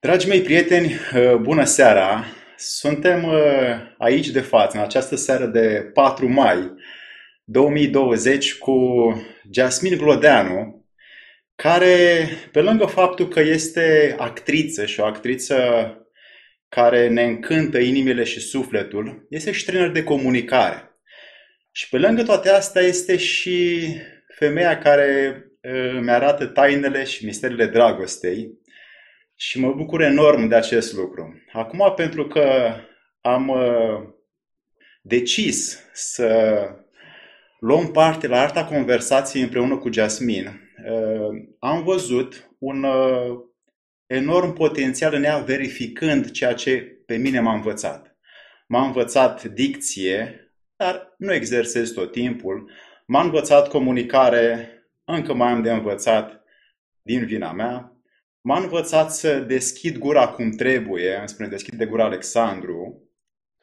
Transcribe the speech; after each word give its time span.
Dragii 0.00 0.28
mei 0.28 0.42
prieteni, 0.42 0.92
uh, 1.14 1.34
bună 1.34 1.64
seara! 1.64 2.24
Suntem 2.56 3.24
uh, 3.24 3.94
aici 3.98 4.28
de 4.28 4.40
față, 4.40 4.76
în 4.76 4.82
această 4.82 5.16
seară 5.16 5.46
de 5.46 5.90
4 5.92 6.28
mai 6.28 6.72
2020 7.44 8.58
cu 8.58 8.74
Jasmin 9.50 9.96
Glodeanu, 9.96 10.86
care, 11.54 12.26
pe 12.52 12.60
lângă 12.60 12.84
faptul 12.84 13.28
că 13.28 13.40
este 13.40 14.14
actriță 14.18 14.86
și 14.86 15.00
o 15.00 15.04
actriță 15.04 15.56
care 16.68 17.08
ne 17.08 17.22
încântă 17.22 17.78
inimile 17.78 18.24
și 18.24 18.40
sufletul, 18.40 19.26
este 19.30 19.52
și 19.52 19.64
trainer 19.64 19.90
de 19.90 20.04
comunicare. 20.04 21.00
Și 21.72 21.88
pe 21.88 21.98
lângă 21.98 22.22
toate 22.22 22.48
astea 22.48 22.82
este 22.82 23.16
și 23.16 23.88
femeia 24.34 24.78
care 24.78 25.42
uh, 25.60 25.92
îmi 25.96 26.10
arată 26.10 26.46
tainele 26.46 27.04
și 27.04 27.24
misterile 27.24 27.66
dragostei, 27.66 28.64
și 29.36 29.60
mă 29.60 29.72
bucur 29.72 30.00
enorm 30.00 30.46
de 30.46 30.54
acest 30.54 30.92
lucru. 30.92 31.42
Acum, 31.52 31.92
pentru 31.96 32.26
că 32.26 32.74
am 33.20 33.48
uh, 33.48 34.14
decis 35.02 35.78
să 35.92 36.58
luăm 37.58 37.90
parte 37.90 38.26
la 38.26 38.40
arta 38.40 38.64
conversației 38.64 39.42
împreună 39.42 39.76
cu 39.76 39.92
Jasmin, 39.92 40.46
uh, 40.46 41.42
am 41.58 41.82
văzut 41.82 42.50
un 42.58 42.82
uh, 42.82 43.38
enorm 44.06 44.52
potențial 44.52 45.14
în 45.14 45.24
ea 45.24 45.38
verificând 45.38 46.30
ceea 46.30 46.54
ce 46.54 46.78
pe 47.06 47.16
mine 47.16 47.40
m-a 47.40 47.54
învățat. 47.54 48.16
M-a 48.66 48.86
învățat 48.86 49.44
dicție, 49.44 50.50
dar 50.76 51.14
nu 51.18 51.32
exersez 51.32 51.90
tot 51.90 52.12
timpul. 52.12 52.70
M-a 53.06 53.22
învățat 53.22 53.68
comunicare, 53.68 54.70
încă 55.04 55.34
mai 55.34 55.48
am 55.48 55.62
de 55.62 55.72
învățat 55.72 56.44
din 57.02 57.26
vina 57.26 57.52
mea. 57.52 57.95
M-a 58.48 58.58
învățat 58.58 59.14
să 59.14 59.38
deschid 59.38 59.98
gura 59.98 60.28
cum 60.28 60.50
trebuie, 60.50 61.16
îmi 61.16 61.28
spune 61.28 61.48
deschid 61.48 61.74
de 61.74 61.86
gura 61.86 62.04
Alexandru, 62.04 63.02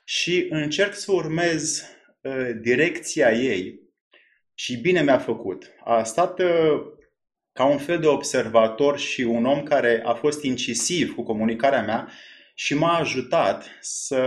și 0.03 0.47
încerc 0.49 0.93
să 0.93 1.11
urmez 1.11 1.83
uh, 2.21 2.49
direcția 2.61 3.31
ei 3.31 3.79
și 4.53 4.77
bine 4.77 5.01
mi-a 5.01 5.17
făcut. 5.17 5.71
A 5.83 6.03
stat 6.03 6.39
uh, 6.39 6.81
ca 7.53 7.65
un 7.65 7.77
fel 7.77 7.99
de 7.99 8.07
observator 8.07 8.99
și 8.99 9.21
un 9.21 9.45
om 9.45 9.63
care 9.63 10.01
a 10.05 10.13
fost 10.13 10.43
incisiv 10.43 11.15
cu 11.15 11.23
comunicarea 11.23 11.83
mea 11.83 12.11
și 12.53 12.75
m-a 12.75 12.97
ajutat 12.97 13.65
să 13.81 14.23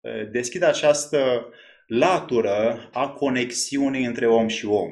uh, 0.00 0.30
deschid 0.30 0.62
această 0.62 1.48
latură 1.86 2.88
a 2.92 3.08
conexiunii 3.08 4.04
între 4.04 4.28
om 4.28 4.48
și 4.48 4.66
om. 4.66 4.90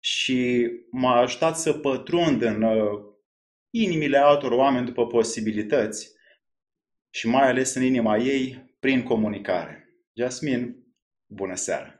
Și 0.00 0.70
m-a 0.90 1.20
ajutat 1.20 1.58
să 1.58 1.72
pătrund 1.72 2.42
în 2.42 2.62
uh, 2.62 3.08
inimile 3.70 4.18
altor 4.18 4.52
oameni 4.52 4.86
după 4.86 5.06
posibilități 5.06 6.12
și 7.10 7.28
mai 7.28 7.48
ales 7.48 7.74
în 7.74 7.82
inima 7.82 8.16
ei 8.16 8.74
prin 8.80 9.02
comunicare. 9.02 9.88
Jasmin, 10.12 10.76
bună 11.26 11.54
seara! 11.54 11.98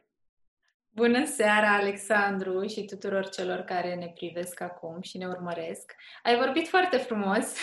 Bună 0.91 1.25
seara, 1.25 1.77
Alexandru, 1.77 2.67
și 2.67 2.85
tuturor 2.85 3.29
celor 3.29 3.59
care 3.59 3.95
ne 3.95 4.13
privesc 4.15 4.61
acum 4.61 5.01
și 5.01 5.19
ne 5.19 5.27
urmăresc. 5.27 5.95
Ai 6.23 6.37
vorbit 6.37 6.69
foarte 6.69 6.97
frumos 6.97 7.55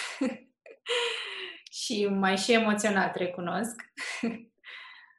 și 1.83 2.05
mai 2.05 2.37
și 2.37 2.53
emoționat, 2.53 3.15
recunosc. 3.15 3.81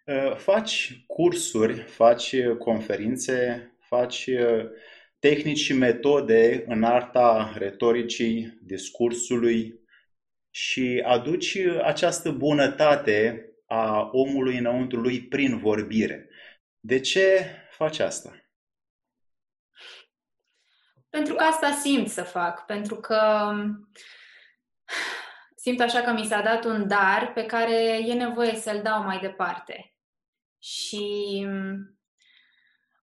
Uh, 0.07 0.37
faci 0.37 1.05
cursuri, 1.07 1.81
faci 1.81 2.35
conferințe, 2.59 3.71
faci 3.79 4.27
uh, 4.27 4.65
tehnici 5.29 5.59
și 5.59 5.73
metode 5.73 6.65
în 6.67 6.85
arta 6.85 7.53
retoricii, 7.57 8.59
discursului 8.63 9.81
și 10.51 11.03
aduci 11.07 11.57
această 11.83 12.31
bunătate 12.31 13.47
a 13.67 14.09
omului 14.13 14.59
înăuntru 14.59 15.01
lui 15.01 15.29
prin 15.29 15.59
vorbire. 15.59 16.29
De 16.81 17.01
ce 17.01 17.47
faci 17.71 17.99
asta? 17.99 18.51
Pentru 21.09 21.35
că 21.35 21.43
asta 21.43 21.71
simt 21.71 22.09
să 22.09 22.23
fac, 22.23 22.67
pentru 22.67 22.97
că 22.97 23.53
simt 25.57 25.81
așa 25.81 26.01
că 26.01 26.13
mi 26.13 26.25
s-a 26.25 26.43
dat 26.43 26.65
un 26.65 26.89
dar 26.89 27.33
pe 27.35 27.47
care 27.47 27.99
e 28.07 28.13
nevoie 28.13 28.55
să-l 28.55 28.81
dau 28.83 29.03
mai 29.03 29.19
departe. 29.19 29.95
Și 30.59 31.47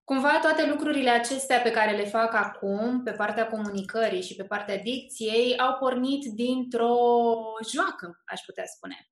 Cumva 0.04 0.38
toate 0.38 0.66
lucrurile 0.66 1.10
acestea 1.10 1.60
pe 1.60 1.70
care 1.70 1.96
le 1.96 2.04
fac 2.04 2.34
acum, 2.34 3.02
pe 3.02 3.10
partea 3.10 3.46
comunicării 3.46 4.22
și 4.22 4.34
pe 4.34 4.44
partea 4.44 4.78
dicției, 4.78 5.58
au 5.58 5.76
pornit 5.78 6.24
dintr-o 6.24 6.96
joacă, 7.72 8.22
aș 8.24 8.40
putea 8.40 8.64
spune. 8.66 9.08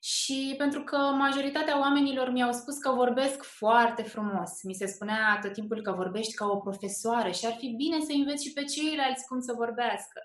Și 0.00 0.54
pentru 0.58 0.82
că 0.82 0.96
majoritatea 0.96 1.78
oamenilor 1.78 2.30
mi-au 2.30 2.52
spus 2.52 2.78
că 2.78 2.90
vorbesc 2.90 3.42
foarte 3.42 4.02
frumos. 4.02 4.50
Mi 4.62 4.74
se 4.74 4.86
spunea 4.86 5.38
tot 5.42 5.52
timpul 5.52 5.82
că 5.82 5.92
vorbești 5.92 6.34
ca 6.34 6.46
o 6.46 6.56
profesoară 6.56 7.30
și 7.30 7.46
ar 7.46 7.54
fi 7.58 7.74
bine 7.76 8.00
să 8.00 8.12
înveți 8.14 8.44
și 8.44 8.52
pe 8.52 8.64
ceilalți 8.64 9.26
cum 9.26 9.40
să 9.40 9.52
vorbească. 9.56 10.20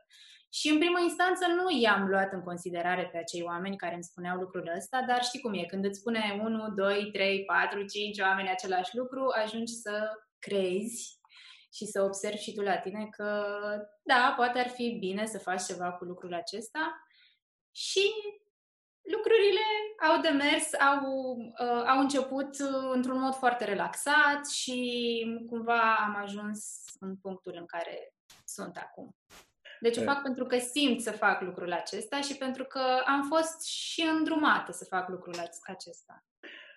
Și 0.49 0.69
în 0.69 0.77
primă 0.77 0.99
instanță 0.99 1.47
nu 1.47 1.79
i-am 1.81 2.07
luat 2.07 2.33
în 2.33 2.41
considerare 2.41 3.09
pe 3.11 3.17
acei 3.17 3.41
oameni 3.41 3.77
care 3.77 3.93
îmi 3.93 4.03
spuneau 4.03 4.39
lucrul 4.39 4.71
ăsta, 4.77 5.03
dar 5.07 5.23
știi 5.23 5.39
cum 5.39 5.53
e, 5.53 5.65
când 5.65 5.85
îți 5.85 5.99
spune 5.99 6.39
1, 6.43 6.69
2, 6.69 7.09
3, 7.11 7.45
4, 7.45 7.85
5 7.85 8.19
oameni 8.19 8.49
același 8.49 8.97
lucru, 8.97 9.25
ajungi 9.43 9.73
să 9.73 10.09
crezi 10.39 11.19
și 11.73 11.85
să 11.85 12.01
observi 12.01 12.41
și 12.41 12.53
tu 12.53 12.61
la 12.61 12.77
tine 12.77 13.07
că 13.09 13.45
da, 14.01 14.33
poate 14.35 14.59
ar 14.59 14.67
fi 14.67 14.97
bine 14.99 15.25
să 15.25 15.39
faci 15.39 15.65
ceva 15.65 15.91
cu 15.91 16.03
lucrul 16.03 16.33
acesta 16.33 17.05
și 17.71 18.11
lucrurile 19.01 19.65
au 20.09 20.21
demers, 20.21 20.73
au, 20.73 21.35
uh, 21.37 21.83
au 21.87 21.99
început 21.99 22.49
într-un 22.93 23.19
mod 23.19 23.35
foarte 23.35 23.65
relaxat 23.65 24.47
și 24.49 25.45
cumva 25.49 25.95
am 25.95 26.15
ajuns 26.15 26.83
în 26.99 27.17
punctul 27.17 27.55
în 27.59 27.65
care 27.65 28.13
sunt 28.45 28.77
acum. 28.77 29.15
Deci 29.79 29.97
o 29.97 30.01
fac 30.01 30.21
pentru 30.21 30.45
că 30.45 30.57
simt 30.57 31.01
să 31.01 31.11
fac 31.11 31.41
lucrul 31.41 31.71
acesta 31.71 32.21
și 32.21 32.37
pentru 32.37 32.63
că 32.63 32.81
am 33.05 33.27
fost 33.29 33.65
și 33.67 34.03
îndrumată 34.17 34.71
să 34.71 34.85
fac 34.85 35.09
lucrul 35.09 35.35
acesta. 35.63 36.23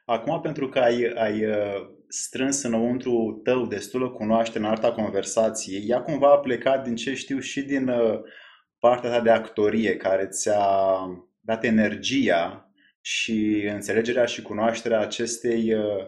Acum, 0.04 0.40
pentru 0.40 0.68
că 0.68 0.78
ai, 0.78 1.12
ai 1.16 1.46
uh, 1.46 1.88
strâns 2.08 2.62
înăuntru 2.62 3.40
tău 3.44 3.66
destulă 3.66 4.10
cunoaștere 4.10 4.64
în 4.64 4.70
arta 4.70 4.92
conversației, 4.92 5.88
ea 5.88 6.02
cumva 6.02 6.32
a 6.32 6.38
plecat, 6.38 6.84
din 6.84 6.96
ce 6.96 7.14
știu, 7.14 7.38
și 7.38 7.62
din 7.62 7.88
uh, 7.88 8.20
partea 8.78 9.10
ta 9.10 9.20
de 9.20 9.30
actorie, 9.30 9.96
care 9.96 10.26
ți-a 10.26 10.98
dat 11.40 11.64
energia 11.64 12.70
și 13.00 13.68
înțelegerea 13.72 14.24
și 14.24 14.42
cunoașterea 14.42 15.00
acestei 15.00 15.74
uh, 15.74 16.06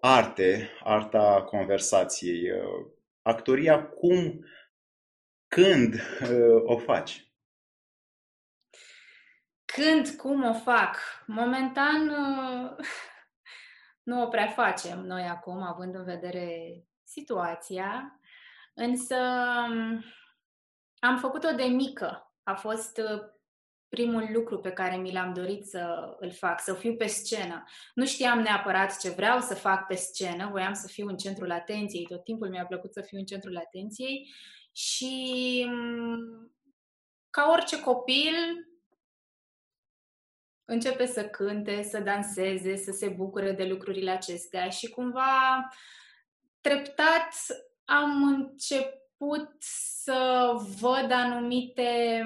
arte, 0.00 0.70
arta 0.84 1.42
conversației. 1.46 2.42
Actoria, 3.22 3.82
cum 3.82 4.44
când 5.54 5.94
uh, 5.94 6.62
o 6.64 6.78
faci? 6.78 7.32
Când, 9.64 10.08
cum 10.08 10.44
o 10.44 10.52
fac? 10.52 10.96
Momentan 11.26 12.08
uh, 12.08 12.76
nu 14.08 14.22
o 14.22 14.26
prea 14.26 14.46
facem 14.46 14.98
noi 14.98 15.22
acum, 15.22 15.62
având 15.62 15.94
în 15.94 16.04
vedere 16.04 16.82
situația, 17.04 18.20
însă 18.74 19.16
um, 19.68 20.04
am 20.98 21.18
făcut-o 21.18 21.54
de 21.56 21.64
mică. 21.64 22.32
A 22.42 22.54
fost 22.54 22.98
uh, 22.98 23.20
primul 23.88 24.28
lucru 24.32 24.58
pe 24.58 24.72
care 24.72 24.96
mi 24.96 25.12
l-am 25.12 25.32
dorit 25.32 25.66
să 25.66 26.14
îl 26.18 26.30
fac, 26.30 26.60
să 26.60 26.74
fiu 26.74 26.96
pe 26.96 27.06
scenă. 27.06 27.64
Nu 27.94 28.06
știam 28.06 28.40
neapărat 28.40 28.98
ce 28.98 29.10
vreau 29.10 29.40
să 29.40 29.54
fac 29.54 29.86
pe 29.86 29.94
scenă, 29.94 30.48
voiam 30.50 30.72
să 30.72 30.86
fiu 30.86 31.06
în 31.06 31.16
centrul 31.16 31.50
atenției, 31.50 32.04
tot 32.04 32.24
timpul 32.24 32.48
mi-a 32.48 32.66
plăcut 32.66 32.92
să 32.92 33.00
fiu 33.00 33.18
în 33.18 33.24
centrul 33.24 33.56
atenției 33.56 34.28
și 34.72 35.64
mm, 35.68 36.54
ca 37.30 37.48
orice 37.50 37.80
copil 37.80 38.34
începe 40.64 41.06
să 41.06 41.24
cânte, 41.24 41.82
să 41.82 42.00
danseze, 42.00 42.76
să 42.76 42.92
se 42.92 43.08
bucure 43.08 43.52
de 43.52 43.64
lucrurile 43.64 44.10
acestea. 44.10 44.68
Și 44.68 44.90
cumva 44.90 45.68
treptat 46.60 47.34
am 47.84 48.22
început 48.22 49.56
să 50.02 50.50
văd 50.80 51.10
anumite 51.10 52.22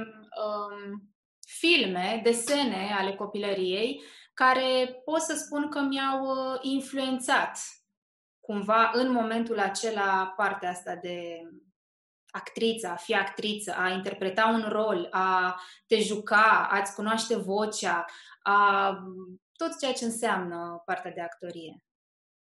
um, 0.46 1.10
filme, 1.46 2.20
desene 2.22 2.94
ale 2.98 3.14
copilăriei 3.14 4.02
care 4.34 5.02
pot 5.04 5.20
să 5.20 5.34
spun 5.34 5.68
că 5.68 5.80
mi-au 5.80 6.24
uh, 6.24 6.58
influențat 6.60 7.58
cumva 8.40 8.90
în 8.94 9.12
momentul 9.12 9.58
acela 9.58 10.34
partea 10.36 10.70
asta 10.70 10.94
de 10.94 11.40
actriță, 12.36 12.88
a 12.88 12.94
fi 12.94 13.14
actriță, 13.14 13.74
a 13.78 13.88
interpreta 13.88 14.46
un 14.54 14.68
rol, 14.68 15.08
a 15.10 15.60
te 15.86 16.00
juca, 16.00 16.68
a-ți 16.70 16.94
cunoaște 16.94 17.36
vocea, 17.36 18.04
a 18.42 18.90
tot 19.56 19.78
ceea 19.78 19.92
ce 19.92 20.04
înseamnă 20.04 20.82
partea 20.84 21.10
de 21.10 21.20
actorie. 21.20 21.82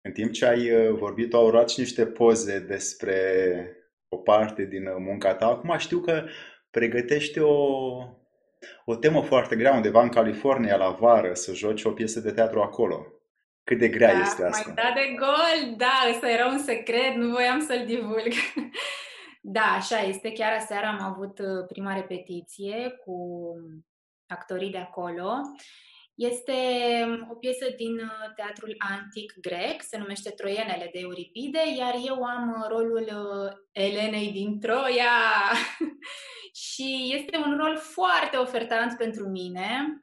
În 0.02 0.12
timp 0.12 0.32
ce 0.32 0.46
ai 0.46 0.72
uh, 0.72 0.98
vorbit, 0.98 1.34
au 1.34 1.50
luat 1.50 1.70
și 1.70 1.80
niște 1.80 2.06
poze 2.06 2.60
despre 2.60 3.18
o 4.10 4.18
parte 4.18 4.66
din 4.66 4.88
uh, 4.88 4.96
munca 5.00 5.36
ta. 5.36 5.46
Acum 5.46 5.78
știu 5.78 6.00
că 6.00 6.28
pregătește 6.70 7.40
o, 7.40 7.58
o 8.86 8.96
temă 9.00 9.22
foarte 9.22 9.56
grea 9.56 9.74
undeva 9.74 10.02
în 10.02 10.10
California 10.10 10.76
la 10.76 10.90
vară 10.90 11.34
să 11.34 11.54
joci 11.54 11.84
o 11.84 11.92
piesă 11.92 12.20
de 12.20 12.32
teatru 12.32 12.62
acolo. 12.62 13.06
Cât 13.64 13.78
de 13.78 13.88
grea 13.88 14.14
da, 14.14 14.20
este 14.20 14.44
asta? 14.44 14.74
Mai 14.76 14.76
da 14.76 14.94
de 14.96 15.16
gol, 15.20 15.76
da, 15.78 16.10
ăsta 16.10 16.30
era 16.30 16.48
un 16.48 16.60
secret, 16.60 17.16
nu 17.16 17.30
voiam 17.30 17.60
să-l 17.60 17.84
divulg. 17.86 18.34
da, 19.42 19.62
așa 19.62 20.00
este. 20.00 20.32
Chiar 20.32 20.54
aseară 20.54 20.86
am 20.86 21.02
avut 21.02 21.40
uh, 21.40 21.66
prima 21.68 21.94
repetiție 21.94 22.90
cu 23.06 23.16
actorii 24.28 24.72
de 24.72 24.78
acolo 24.78 25.42
este 26.18 26.54
um, 27.06 27.28
o 27.32 27.36
piesă 27.36 27.66
din 27.76 28.00
uh, 28.00 28.34
teatrul 28.36 28.76
antic 28.78 29.34
grec, 29.42 29.82
se 29.82 29.98
numește 29.98 30.30
Troienele 30.30 30.90
de 30.94 31.00
Euripide, 31.00 31.60
iar 31.78 31.94
eu 32.06 32.24
am 32.24 32.50
uh, 32.50 32.68
rolul 32.68 33.08
uh, 33.12 33.52
Elenei 33.72 34.32
din 34.32 34.60
Troia. 34.60 35.14
și 36.72 37.12
este 37.14 37.38
un 37.38 37.58
rol 37.58 37.78
foarte 37.78 38.38
ofertant 38.38 38.98
pentru 38.98 39.30
mine. 39.30 40.02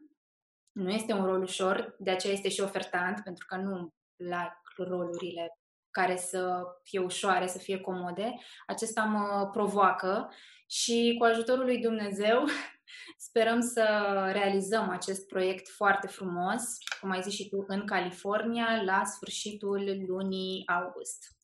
Nu 0.72 0.90
este 0.90 1.12
un 1.12 1.25
rol 1.25 1.42
ușor, 1.42 1.96
de 1.98 2.10
aceea 2.10 2.32
este 2.32 2.48
și 2.48 2.60
ofertant, 2.60 3.20
pentru 3.25 3.46
că 3.46 3.56
nu 3.56 3.94
plac 4.16 4.56
rolurile 4.76 5.58
care 5.94 6.17
să 6.17 6.62
fie 6.82 6.99
ușoare, 6.99 7.46
să 7.46 7.58
fie 7.58 7.81
comode. 7.81 8.35
Acesta 8.67 9.02
mă 9.02 9.49
provoacă 9.52 10.35
și 10.67 11.14
cu 11.19 11.25
ajutorul 11.25 11.64
lui 11.64 11.79
Dumnezeu 11.79 12.44
Sperăm 13.17 13.61
să 13.61 13.85
realizăm 14.32 14.88
acest 14.88 15.26
proiect 15.26 15.69
foarte 15.69 16.06
frumos, 16.06 16.62
cum 17.00 17.11
ai 17.11 17.23
zis 17.23 17.35
și 17.35 17.49
tu, 17.49 17.64
în 17.67 17.87
California, 17.87 18.82
la 18.82 19.05
sfârșitul 19.05 20.05
lunii 20.06 20.62
august. 20.67 21.37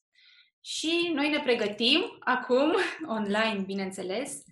Și 0.60 1.10
noi 1.14 1.30
ne 1.30 1.40
pregătim 1.40 2.16
acum, 2.20 2.74
online, 3.16 3.62
bineînțeles, 3.66 4.42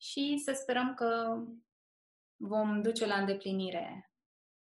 și 0.00 0.40
să 0.44 0.52
sperăm 0.52 0.94
că 0.94 1.36
vom 2.36 2.82
duce 2.82 3.06
la 3.06 3.14
îndeplinire 3.14 4.07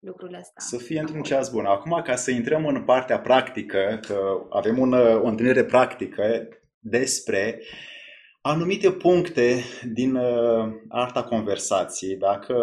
lucrul 0.01 0.35
ăsta. 0.35 0.55
Să 0.57 0.77
fie 0.77 1.01
într-un 1.01 1.23
ceas 1.23 1.51
bun. 1.51 1.65
Acum, 1.65 2.03
ca 2.05 2.17
să 2.17 2.31
intrăm 2.31 2.67
în 2.67 2.83
partea 2.83 3.21
practică, 3.21 3.99
că 4.07 4.47
avem 4.51 4.79
una, 4.79 5.21
o 5.21 5.27
întâlnire 5.27 5.65
practică 5.65 6.49
despre 6.79 7.63
anumite 8.41 8.93
puncte 8.93 9.63
din 9.93 10.15
uh, 10.15 10.69
arta 10.89 11.25
conversației, 11.25 12.17
dacă 12.17 12.55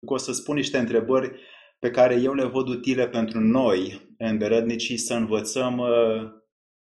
o 0.00 0.16
să 0.16 0.32
spun 0.32 0.56
niște 0.56 0.78
întrebări 0.78 1.40
pe 1.78 1.90
care 1.90 2.14
eu 2.14 2.34
le 2.34 2.44
văd 2.44 2.68
utile 2.68 3.08
pentru 3.08 3.40
noi, 3.40 4.14
înderednicii, 4.18 4.96
să 4.96 5.14
învățăm 5.14 5.78
uh, 5.78 6.30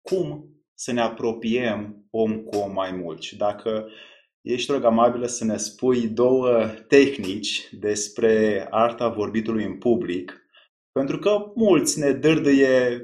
cum 0.02 0.50
să 0.74 0.92
ne 0.92 1.00
apropiem 1.00 2.06
om 2.10 2.42
cu 2.42 2.56
om 2.56 2.72
mai 2.72 2.92
mult. 2.92 3.22
Și 3.22 3.36
dacă 3.36 3.88
ești 4.46 4.72
rog 4.72 4.84
amabilă 4.84 5.26
să 5.26 5.44
ne 5.44 5.56
spui 5.56 6.08
două 6.08 6.66
tehnici 6.88 7.68
despre 7.72 8.66
arta 8.70 9.08
vorbitului 9.08 9.64
în 9.64 9.78
public, 9.78 10.46
pentru 10.92 11.18
că 11.18 11.52
mulți 11.54 11.98
ne 11.98 12.12
dârdâie 12.12 13.02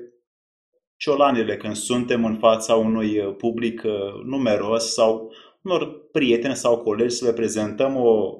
ciolanele 0.97 1.57
când 1.57 1.75
suntem 1.75 2.25
în 2.25 2.37
fața 2.37 2.75
unui 2.75 3.19
uh, 3.19 3.35
public 3.37 3.83
uh, 3.85 4.23
numeros 4.25 4.93
sau 4.93 5.33
unor 5.63 6.09
prieteni 6.13 6.57
sau 6.57 6.79
colegi 6.79 7.15
să 7.15 7.25
le 7.25 7.33
prezentăm 7.33 7.97
o 7.97 8.39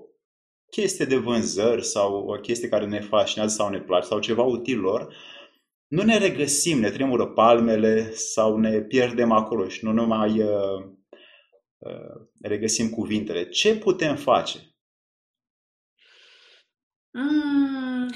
chestie 0.71 1.05
de 1.05 1.17
vânzări 1.17 1.85
sau 1.85 2.27
o 2.27 2.33
chestie 2.33 2.69
care 2.69 2.87
ne 2.87 3.01
fascinează 3.01 3.55
sau 3.55 3.69
ne 3.69 3.81
place 3.81 4.07
sau 4.07 4.19
ceva 4.19 4.43
util 4.43 4.81
lor, 4.81 5.15
nu 5.89 6.03
ne 6.03 6.19
regăsim, 6.19 6.79
ne 6.79 6.91
tremură 6.91 7.27
palmele 7.27 8.11
sau 8.13 8.57
ne 8.57 8.81
pierdem 8.81 9.33
acolo 9.33 9.69
și 9.69 9.85
nu 9.85 9.93
ne 9.93 10.03
mai 10.03 10.41
uh, 10.41 10.47
uh, 10.49 10.93
regăsim 12.41 12.91
cuvintele. 12.91 13.49
Ce 13.49 13.79
putem 13.79 14.17
face? 14.17 14.59
Mm, 17.11 18.09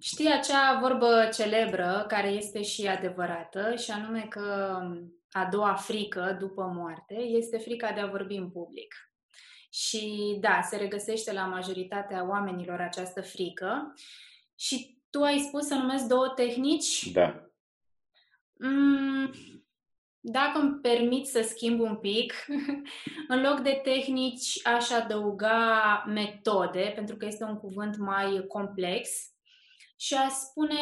Știi 0.00 0.32
acea 0.32 0.78
vorbă 0.80 1.28
celebră 1.34 2.04
care 2.08 2.28
este 2.28 2.62
și 2.62 2.86
adevărată 2.86 3.74
și 3.74 3.90
anume 3.90 4.26
că 4.28 4.78
a 5.30 5.48
doua 5.50 5.74
frică 5.74 6.36
după 6.40 6.62
moarte 6.62 7.14
este 7.14 7.58
frica 7.58 7.92
de 7.92 8.00
a 8.00 8.06
vorbi 8.06 8.36
în 8.36 8.50
public. 8.50 8.94
Și 9.70 10.36
da, 10.40 10.60
se 10.62 10.76
regăsește 10.76 11.32
la 11.32 11.46
majoritatea 11.46 12.28
oamenilor 12.28 12.80
această 12.80 13.22
frică. 13.22 13.94
Și 14.58 15.00
tu 15.10 15.22
ai 15.22 15.38
spus 15.38 15.66
să 15.66 15.74
numesc 15.74 16.04
două 16.04 16.28
tehnici? 16.28 17.10
Da. 17.12 17.50
Mm, 18.52 19.32
dacă 20.28 20.58
îmi 20.58 20.80
permit 20.80 21.26
să 21.26 21.42
schimb 21.42 21.80
un 21.80 21.96
pic, 21.96 22.34
în 23.28 23.42
loc 23.42 23.60
de 23.60 23.80
tehnici 23.82 24.66
aș 24.66 24.90
adăuga 24.90 26.04
metode, 26.06 26.92
pentru 26.94 27.16
că 27.16 27.26
este 27.26 27.44
un 27.44 27.56
cuvânt 27.56 27.96
mai 27.96 28.44
complex 28.48 29.08
și 29.96 30.14
aș 30.14 30.32
spune 30.32 30.74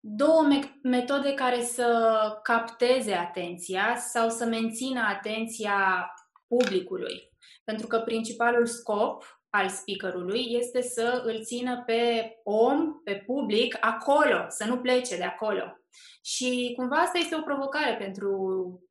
două 0.00 0.42
me- 0.42 0.78
metode 0.82 1.34
care 1.34 1.62
să 1.62 2.38
capteze 2.42 3.14
atenția 3.14 3.96
sau 3.96 4.28
să 4.28 4.44
mențină 4.44 5.00
atenția 5.00 6.10
publicului. 6.48 7.32
Pentru 7.64 7.86
că 7.86 7.98
principalul 7.98 8.66
scop 8.66 9.40
al 9.50 9.68
speakerului 9.68 10.46
este 10.48 10.82
să 10.82 11.22
îl 11.24 11.44
țină 11.44 11.82
pe 11.86 12.30
om, 12.44 13.02
pe 13.04 13.22
public, 13.26 13.76
acolo, 13.80 14.44
să 14.48 14.64
nu 14.66 14.78
plece 14.78 15.16
de 15.16 15.24
acolo. 15.24 15.80
Și 16.24 16.72
cumva 16.76 16.96
asta 16.96 17.18
este 17.18 17.36
o 17.36 17.42
provocare 17.42 17.96
pentru 17.96 18.30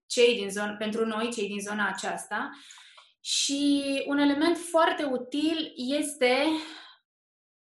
cei 0.05 0.35
din 0.35 0.49
zonă, 0.49 0.75
pentru 0.77 1.05
noi, 1.05 1.31
cei 1.31 1.47
din 1.47 1.59
zona 1.59 1.87
aceasta. 1.87 2.49
Și 3.19 4.03
un 4.07 4.17
element 4.17 4.57
foarte 4.57 5.03
util 5.03 5.73
este 5.75 6.45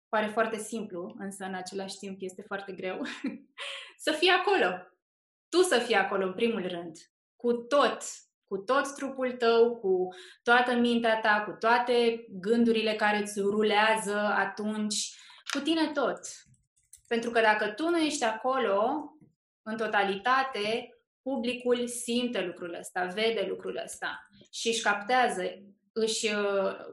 Pare 0.08 0.26
foarte 0.26 0.58
simplu, 0.58 1.14
însă 1.18 1.44
în 1.44 1.54
același 1.54 1.96
timp 1.96 2.16
este 2.20 2.42
foarte 2.42 2.72
greu. 2.72 3.02
să 4.04 4.12
fii 4.12 4.28
acolo. 4.28 4.66
Tu 5.48 5.62
să 5.62 5.78
fii 5.78 5.94
acolo, 5.94 6.26
în 6.26 6.34
primul 6.34 6.66
rând. 6.66 6.96
Cu 7.36 7.52
tot. 7.52 7.98
Cu 8.44 8.56
tot 8.56 8.94
trupul 8.94 9.32
tău, 9.32 9.76
cu 9.76 10.08
toată 10.42 10.74
mintea 10.74 11.20
ta, 11.20 11.42
cu 11.46 11.56
toate 11.58 12.26
gândurile 12.30 12.94
care 12.94 13.18
îți 13.18 13.40
rulează 13.40 14.16
atunci. 14.16 15.16
Cu 15.54 15.58
tine 15.58 15.86
tot. 15.86 16.20
Pentru 17.06 17.30
că 17.30 17.40
dacă 17.40 17.68
tu 17.68 17.88
nu 17.88 17.98
ești 17.98 18.24
acolo, 18.24 19.10
în 19.66 19.76
totalitate, 19.76 20.96
publicul 21.22 21.86
simte 21.86 22.44
lucrul 22.44 22.76
ăsta, 22.78 23.04
vede 23.04 23.46
lucrul 23.48 23.80
ăsta 23.84 24.28
și 24.52 24.68
își 24.68 24.82
captează, 24.82 25.42
își, 25.92 26.28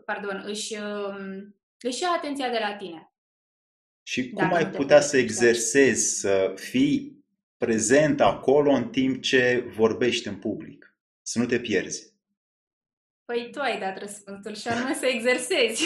pardon, 0.05 0.43
își, 0.45 0.77
își 1.79 2.01
ia 2.01 2.09
atenția 2.17 2.49
de 2.49 2.57
la 2.59 2.75
tine. 2.75 3.13
Și 4.03 4.29
cum 4.29 4.43
Dacă 4.43 4.55
ai 4.55 4.69
putea 4.69 5.01
să 5.01 5.17
exersezi, 5.17 6.19
să 6.19 6.53
fii 6.55 7.25
prezent 7.57 8.21
acolo 8.21 8.71
în 8.71 8.89
timp 8.89 9.21
ce 9.21 9.65
vorbești 9.75 10.27
în 10.27 10.35
public? 10.35 10.97
Să 11.21 11.39
nu 11.39 11.45
te 11.45 11.59
pierzi. 11.59 12.13
Păi 13.25 13.49
tu 13.51 13.59
ai 13.59 13.79
dat 13.79 13.97
răspunsul 13.97 14.55
și 14.55 14.67
anume 14.67 14.93
să 14.93 15.05
exersezi. 15.05 15.83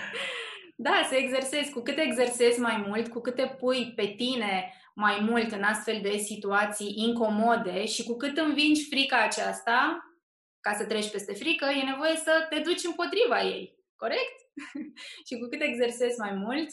da, 0.86 1.06
să 1.08 1.14
exersezi. 1.14 1.72
Cu 1.72 1.80
cât 1.80 1.98
exersezi 1.98 2.60
mai 2.60 2.84
mult, 2.86 3.08
cu 3.08 3.20
cât 3.20 3.34
te 3.34 3.46
pui 3.46 3.92
pe 3.96 4.06
tine 4.16 4.74
mai 5.00 5.20
mult 5.20 5.52
în 5.52 5.62
astfel 5.62 6.00
de 6.02 6.16
situații 6.16 6.92
incomode 6.96 7.86
și 7.86 8.04
cu 8.04 8.16
cât 8.16 8.36
învingi 8.36 8.84
frica 8.84 9.22
aceasta, 9.22 10.04
ca 10.60 10.74
să 10.74 10.86
treci 10.86 11.10
peste 11.10 11.34
frică, 11.34 11.64
e 11.64 11.90
nevoie 11.90 12.16
să 12.16 12.46
te 12.50 12.58
duci 12.58 12.84
împotriva 12.84 13.42
ei. 13.42 13.78
Corect? 13.96 14.36
și 15.26 15.38
cu 15.38 15.48
cât 15.48 15.60
exersezi 15.62 16.18
mai 16.18 16.32
mult, 16.32 16.68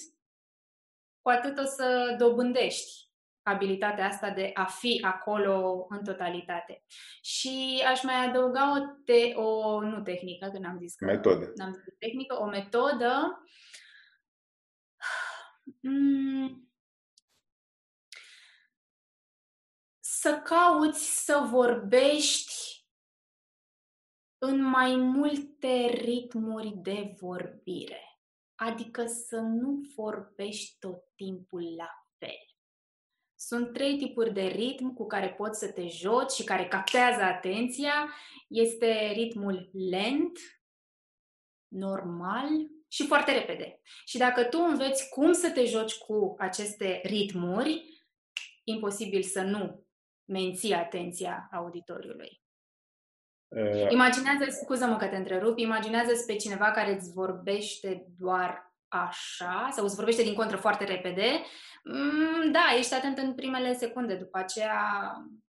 cu 1.22 1.29
atât 1.29 1.57
o 1.57 1.63
să 1.63 2.15
dobândești 2.19 3.05
abilitatea 3.41 4.05
asta 4.05 4.29
de 4.29 4.51
a 4.53 4.65
fi 4.65 5.01
acolo 5.05 5.86
în 5.89 6.03
totalitate. 6.03 6.84
Și 7.22 7.84
aș 7.88 8.03
mai 8.03 8.25
adăuga 8.25 8.72
o, 8.72 8.79
te- 9.05 9.34
o 9.34 9.81
nu 9.81 10.01
tehnică, 10.01 10.50
că 10.53 10.60
n-am 10.60 10.77
zis 10.77 10.96
că 10.96 11.05
metodă. 11.05 11.51
N-am 11.55 11.74
zis 11.74 11.84
tehnică, 12.00 12.39
o 12.39 12.46
metodă 12.46 13.43
mm, 15.81 16.66
să 20.27 20.41
cauți 20.43 21.25
să 21.25 21.48
vorbești 21.50 22.86
în 24.38 24.62
mai 24.62 24.96
multe 24.96 25.86
ritmuri 25.86 26.74
de 26.75 27.15
vorbire. 27.19 28.22
Adică 28.55 29.05
să 29.05 29.39
nu 29.39 29.81
vorbești 29.96 30.75
tot 30.79 31.03
timpul 31.15 31.75
la 31.77 31.89
fel. 32.17 32.55
Sunt 33.36 33.74
trei 33.74 33.98
tipuri 33.98 34.34
de 34.34 34.41
ritm 34.41 34.93
cu 34.93 35.05
care 35.05 35.34
poți 35.34 35.60
să 35.60 35.72
te 35.72 35.88
joci 35.88 36.31
și 36.31 36.43
care 36.43 36.67
captează 36.67 37.22
atenția. 37.22 38.13
Este 38.48 39.12
ritmul 39.13 39.69
lent, 39.89 40.39
normal 41.67 42.50
și 42.88 43.05
foarte 43.05 43.31
repede. 43.31 43.81
Și 44.05 44.17
dacă 44.17 44.43
tu 44.43 44.57
înveți 44.60 45.10
cum 45.10 45.34
să 45.34 45.51
te 45.51 45.65
joci 45.65 45.98
cu 45.98 46.36
aceste 46.38 47.01
ritmuri, 47.03 48.01
imposibil 48.63 49.24
să 49.24 49.41
nu 49.41 49.87
menții 50.27 50.74
atenția 50.74 51.50
auditoriului. 51.51 52.41
Uh... 53.48 53.89
Imaginează, 53.89 54.46
scuză-mă 54.50 54.96
că 54.96 55.07
te 55.07 55.15
întrerup, 55.15 55.57
imaginează 55.57 56.12
pe 56.27 56.36
cineva 56.36 56.72
care 56.72 56.93
îți 56.93 57.12
vorbește 57.12 58.05
doar 58.17 58.75
așa 58.88 59.69
sau 59.72 59.86
îți 59.86 59.96
vorbește 59.96 60.24
din 60.24 60.34
contră 60.34 60.57
foarte 60.57 60.84
repede. 60.84 61.43
Mm, 61.84 62.51
da, 62.51 62.75
ești 62.77 62.93
atent 62.93 63.17
în 63.17 63.36
primele 63.36 63.74
secunde, 63.74 64.15
după 64.15 64.38
aceea 64.38 64.84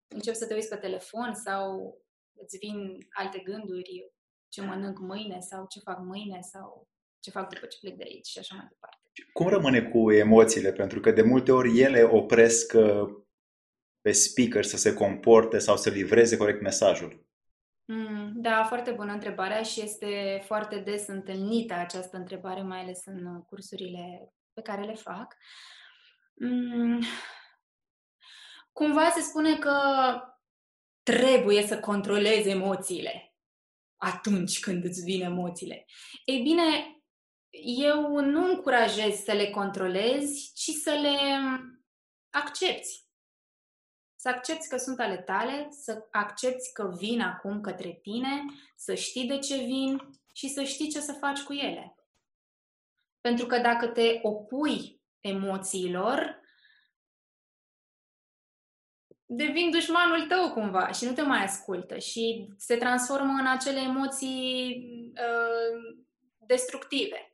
începi 0.09 0.37
să 0.37 0.47
te 0.47 0.55
uiți 0.55 0.69
pe 0.69 0.77
telefon 0.77 1.35
sau 1.35 1.97
îți 2.43 2.59
vin 2.59 3.07
alte 3.09 3.39
gânduri, 3.39 4.13
ce 4.49 4.63
mănânc 4.63 4.99
mâine 4.99 5.41
sau 5.41 5.67
ce 5.69 5.81
fac 5.81 5.99
mâine 5.99 6.41
sau 6.41 6.89
ce 7.21 7.31
fac 7.31 7.49
după 7.55 7.67
ce 7.67 7.79
plec 7.81 7.97
de 7.97 8.05
aici 8.07 8.27
și 8.27 8.39
așa 8.39 8.55
mai 8.55 8.67
departe. 8.69 8.97
Cum 9.33 9.49
rămâne 9.49 9.83
cu 9.83 10.13
emoțiile? 10.13 10.73
Pentru 10.73 11.01
că 11.01 11.11
de 11.11 11.23
multe 11.23 11.53
ori 11.53 11.81
ele 11.81 12.03
opresc 12.03 12.73
uh, 12.77 13.09
pe 14.09 14.15
speaker 14.15 14.65
să 14.65 14.77
se 14.77 14.95
comporte 14.95 15.59
sau 15.59 15.77
să 15.77 15.91
livreze 15.91 16.37
corect 16.37 16.61
mesajul. 16.61 17.27
Mm, 17.85 18.33
da, 18.35 18.65
foarte 18.65 18.91
bună 18.91 19.13
întrebarea 19.13 19.63
și 19.63 19.83
este 19.83 20.43
foarte 20.47 20.79
des 20.79 21.07
întâlnită 21.07 21.75
această 21.75 22.17
întrebare, 22.17 22.63
mai 22.63 22.81
ales 22.81 23.03
în 23.05 23.43
cursurile 23.43 24.33
pe 24.53 24.63
care 24.63 24.83
le 24.83 24.95
fac. 24.95 25.37
Mm, 26.35 27.03
cumva 28.73 29.11
se 29.11 29.21
spune 29.21 29.59
că 29.59 29.73
trebuie 31.03 31.67
să 31.67 31.81
controlezi 31.81 32.49
emoțiile 32.49 33.35
atunci 33.97 34.61
când 34.61 34.85
îți 34.85 35.03
vin 35.03 35.23
emoțiile. 35.23 35.87
Ei 36.25 36.43
bine, 36.43 36.63
eu 37.77 38.21
nu 38.21 38.51
încurajez 38.51 39.23
să 39.23 39.33
le 39.33 39.51
controlezi, 39.51 40.53
ci 40.55 40.71
să 40.71 40.91
le 40.91 41.19
accepti. 42.31 43.08
Să 44.21 44.29
accepti 44.29 44.69
că 44.69 44.77
sunt 44.77 45.01
ale 45.01 45.17
tale, 45.17 45.69
să 45.71 46.07
accepti 46.11 46.73
că 46.73 46.95
vin 46.99 47.21
acum 47.21 47.61
către 47.61 47.99
tine, 48.03 48.45
să 48.77 48.95
știi 48.95 49.27
de 49.27 49.39
ce 49.39 49.57
vin 49.57 50.19
și 50.35 50.49
să 50.49 50.63
știi 50.63 50.89
ce 50.89 51.01
să 51.01 51.13
faci 51.13 51.41
cu 51.43 51.53
ele. 51.53 51.97
Pentru 53.21 53.47
că 53.47 53.59
dacă 53.59 53.87
te 53.87 54.19
opui 54.23 55.01
emoțiilor, 55.21 56.41
devin 59.27 59.71
dușmanul 59.71 60.27
tău 60.27 60.53
cumva 60.53 60.93
și 60.93 61.05
nu 61.05 61.13
te 61.13 61.23
mai 61.23 61.45
ascultă 61.45 61.99
și 61.99 62.49
se 62.57 62.77
transformă 62.77 63.37
în 63.41 63.47
acele 63.47 63.81
emoții 63.81 64.85
uh, 65.15 66.05
destructive. 66.47 67.33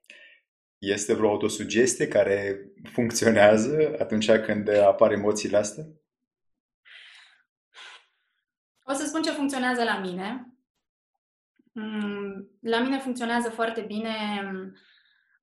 Este 0.78 1.14
vreo 1.14 1.28
autosugestie 1.28 2.08
care 2.08 2.58
funcționează 2.92 3.96
atunci 3.98 4.30
când 4.30 4.68
apar 4.68 5.12
emoțiile 5.12 5.56
astea? 5.56 5.84
O 8.86 8.92
să 8.92 9.06
spun 9.06 9.22
ce 9.22 9.30
funcționează 9.30 9.82
la 9.82 9.98
mine. 9.98 10.54
Mm, 11.72 12.50
la 12.60 12.78
mine 12.80 12.98
funcționează 12.98 13.50
foarte 13.50 13.80
bine 13.80 14.14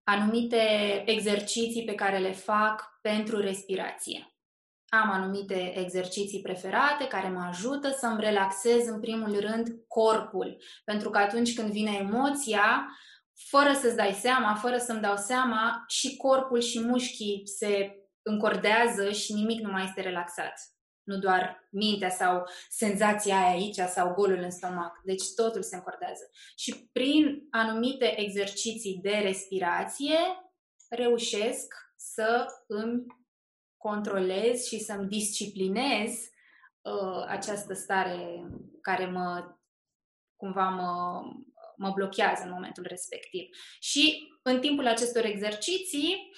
anumite 0.04 0.64
exerciții 1.06 1.84
pe 1.84 1.96
care 1.96 2.18
le 2.18 2.32
fac 2.32 3.00
pentru 3.02 3.40
respirație. 3.40 4.36
Am 4.88 5.10
anumite 5.10 5.80
exerciții 5.80 6.42
preferate 6.42 7.08
care 7.08 7.30
mă 7.30 7.46
ajută 7.48 7.90
să-mi 7.90 8.20
relaxez 8.20 8.88
în 8.88 9.00
primul 9.00 9.40
rând 9.40 9.68
corpul. 9.88 10.58
Pentru 10.84 11.10
că 11.10 11.18
atunci 11.18 11.56
când 11.56 11.72
vine 11.72 11.92
emoția, 11.92 12.88
fără 13.34 13.74
să-ți 13.74 13.96
dai 13.96 14.12
seama, 14.12 14.56
fără 14.56 14.78
să-mi 14.78 15.02
dau 15.02 15.16
seama, 15.16 15.84
și 15.88 16.18
corpul 16.18 16.60
și 16.60 16.80
mușchii 16.80 17.42
se 17.46 17.96
încordează 18.22 19.12
și 19.12 19.34
nimic 19.34 19.62
nu 19.62 19.72
mai 19.72 19.84
este 19.84 20.02
relaxat. 20.02 20.54
Nu 21.04 21.18
doar 21.18 21.68
mintea 21.72 22.10
sau 22.10 22.48
senzația 22.70 23.36
aia 23.36 23.50
aici 23.50 23.76
sau 23.76 24.14
golul 24.14 24.38
în 24.38 24.52
stomac. 24.52 25.02
Deci 25.04 25.24
totul 25.36 25.64
se 25.64 25.76
încordează. 25.76 26.30
Și 26.56 26.90
prin 26.92 27.48
anumite 27.50 28.20
exerciții 28.20 29.00
de 29.02 29.18
respirație 29.24 30.18
reușesc 30.90 31.74
să 31.96 32.46
îmi 32.68 33.06
controlez 33.78 34.66
și 34.66 34.80
să-mi 34.80 35.08
disciplinez 35.08 36.12
uh, 36.82 37.24
această 37.28 37.74
stare 37.74 38.48
care 38.82 39.06
mă 39.06 39.56
cumva 40.36 40.70
mă, 40.70 41.22
mă 41.76 41.92
blochează 41.96 42.44
în 42.44 42.52
momentul 42.52 42.86
respectiv. 42.88 43.50
Și 43.80 44.28
în 44.42 44.60
timpul 44.60 44.88
acestor 44.88 45.26
exerciții, 45.26 46.32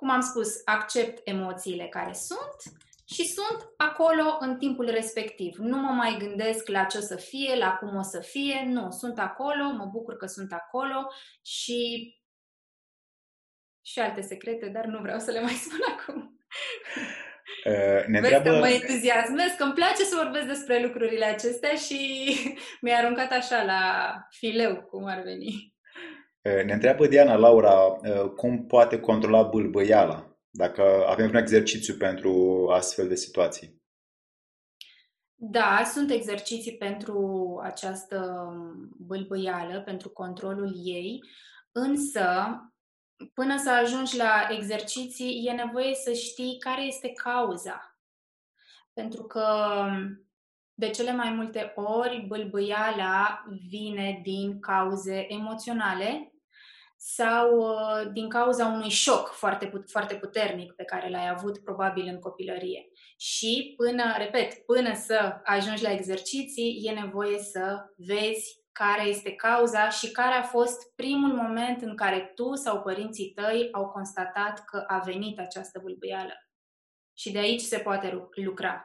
cum 0.00 0.10
am 0.10 0.20
spus, 0.20 0.48
accept 0.64 1.20
emoțiile 1.24 1.86
care 1.86 2.12
sunt 2.12 2.56
și 3.04 3.24
sunt 3.26 3.72
acolo 3.76 4.36
în 4.38 4.56
timpul 4.56 4.90
respectiv. 4.90 5.56
Nu 5.56 5.76
mă 5.76 5.90
mai 5.90 6.16
gândesc 6.18 6.68
la 6.68 6.84
ce 6.84 6.98
o 6.98 7.00
să 7.00 7.16
fie, 7.16 7.56
la 7.56 7.76
cum 7.76 7.96
o 7.96 8.02
să 8.02 8.20
fie, 8.20 8.64
nu, 8.66 8.90
sunt 8.90 9.18
acolo, 9.18 9.64
mă 9.64 9.84
bucur 9.84 10.16
că 10.16 10.26
sunt 10.26 10.52
acolo 10.52 11.08
și 11.42 12.14
și 13.82 14.00
alte 14.00 14.20
secrete, 14.20 14.68
dar 14.68 14.84
nu 14.84 15.00
vreau 15.00 15.18
să 15.18 15.30
le 15.30 15.40
mai 15.40 15.52
spun 15.64 15.80
acum. 15.96 16.38
Uh, 17.64 18.04
ne 18.06 18.20
Vezi 18.20 18.34
întreabă... 18.34 18.50
că 18.50 18.58
mă 18.58 18.68
entuziasmez, 18.68 19.50
că 19.56 19.62
îmi 19.62 19.74
place 19.74 20.02
să 20.02 20.20
vorbesc 20.22 20.46
despre 20.46 20.82
lucrurile 20.82 21.24
acestea 21.24 21.74
și 21.74 21.98
mi-a 22.82 22.96
aruncat 22.96 23.30
așa 23.32 23.62
la 23.62 23.82
fileu, 24.30 24.82
cum 24.82 25.04
ar 25.04 25.20
veni. 25.22 25.69
Uh, 26.42 26.64
ne 26.64 26.72
întreabă 26.72 27.06
Diana 27.06 27.34
Laura 27.34 27.82
uh, 27.84 28.30
cum 28.36 28.66
poate 28.66 29.00
controla 29.00 29.42
bâlbâiala, 29.42 30.38
dacă 30.50 30.82
avem 31.06 31.28
un 31.28 31.34
exercițiu 31.34 31.94
pentru 31.94 32.66
astfel 32.72 33.08
de 33.08 33.14
situații. 33.14 33.78
Da, 35.34 35.82
sunt 35.92 36.10
exerciții 36.10 36.76
pentru 36.76 37.58
această 37.62 38.48
bâlbâială, 38.98 39.80
pentru 39.80 40.08
controlul 40.08 40.72
ei, 40.84 41.20
însă 41.72 42.24
până 43.34 43.58
să 43.58 43.70
ajungi 43.70 44.16
la 44.16 44.46
exerciții, 44.50 45.46
e 45.46 45.52
nevoie 45.52 45.94
să 45.94 46.12
știi 46.12 46.56
care 46.58 46.82
este 46.82 47.12
cauza. 47.12 47.98
Pentru 48.92 49.22
că 49.22 49.44
de 50.80 50.90
cele 50.90 51.12
mai 51.12 51.30
multe 51.30 51.72
ori 51.74 52.24
bâlbâiala 52.28 53.44
vine 53.68 54.20
din 54.22 54.60
cauze 54.60 55.26
emoționale 55.28 56.32
sau 56.96 57.58
uh, 57.58 58.12
din 58.12 58.28
cauza 58.28 58.66
unui 58.66 58.88
șoc 58.88 59.28
foarte, 59.28 59.72
foarte 59.86 60.14
puternic 60.14 60.72
pe 60.72 60.84
care 60.84 61.10
l-ai 61.10 61.28
avut 61.28 61.58
probabil 61.58 62.06
în 62.06 62.18
copilărie. 62.18 62.88
Și 63.18 63.74
până, 63.76 64.14
repet, 64.16 64.54
până 64.66 64.94
să 64.94 65.40
ajungi 65.44 65.82
la 65.82 65.92
exerciții, 65.92 66.80
e 66.82 66.90
nevoie 66.90 67.38
să 67.38 67.84
vezi 67.96 68.58
care 68.72 69.08
este 69.08 69.32
cauza 69.32 69.88
și 69.88 70.10
care 70.10 70.34
a 70.34 70.42
fost 70.42 70.94
primul 70.94 71.32
moment 71.32 71.82
în 71.82 71.96
care 71.96 72.32
tu 72.34 72.54
sau 72.54 72.82
părinții 72.82 73.32
tăi 73.34 73.68
au 73.72 73.88
constatat 73.88 74.64
că 74.64 74.84
a 74.86 74.98
venit 74.98 75.38
această 75.38 75.80
bâlbâială. 75.82 76.34
Și 77.14 77.32
de 77.32 77.38
aici 77.38 77.60
se 77.60 77.78
poate 77.78 78.28
lucra. 78.34 78.84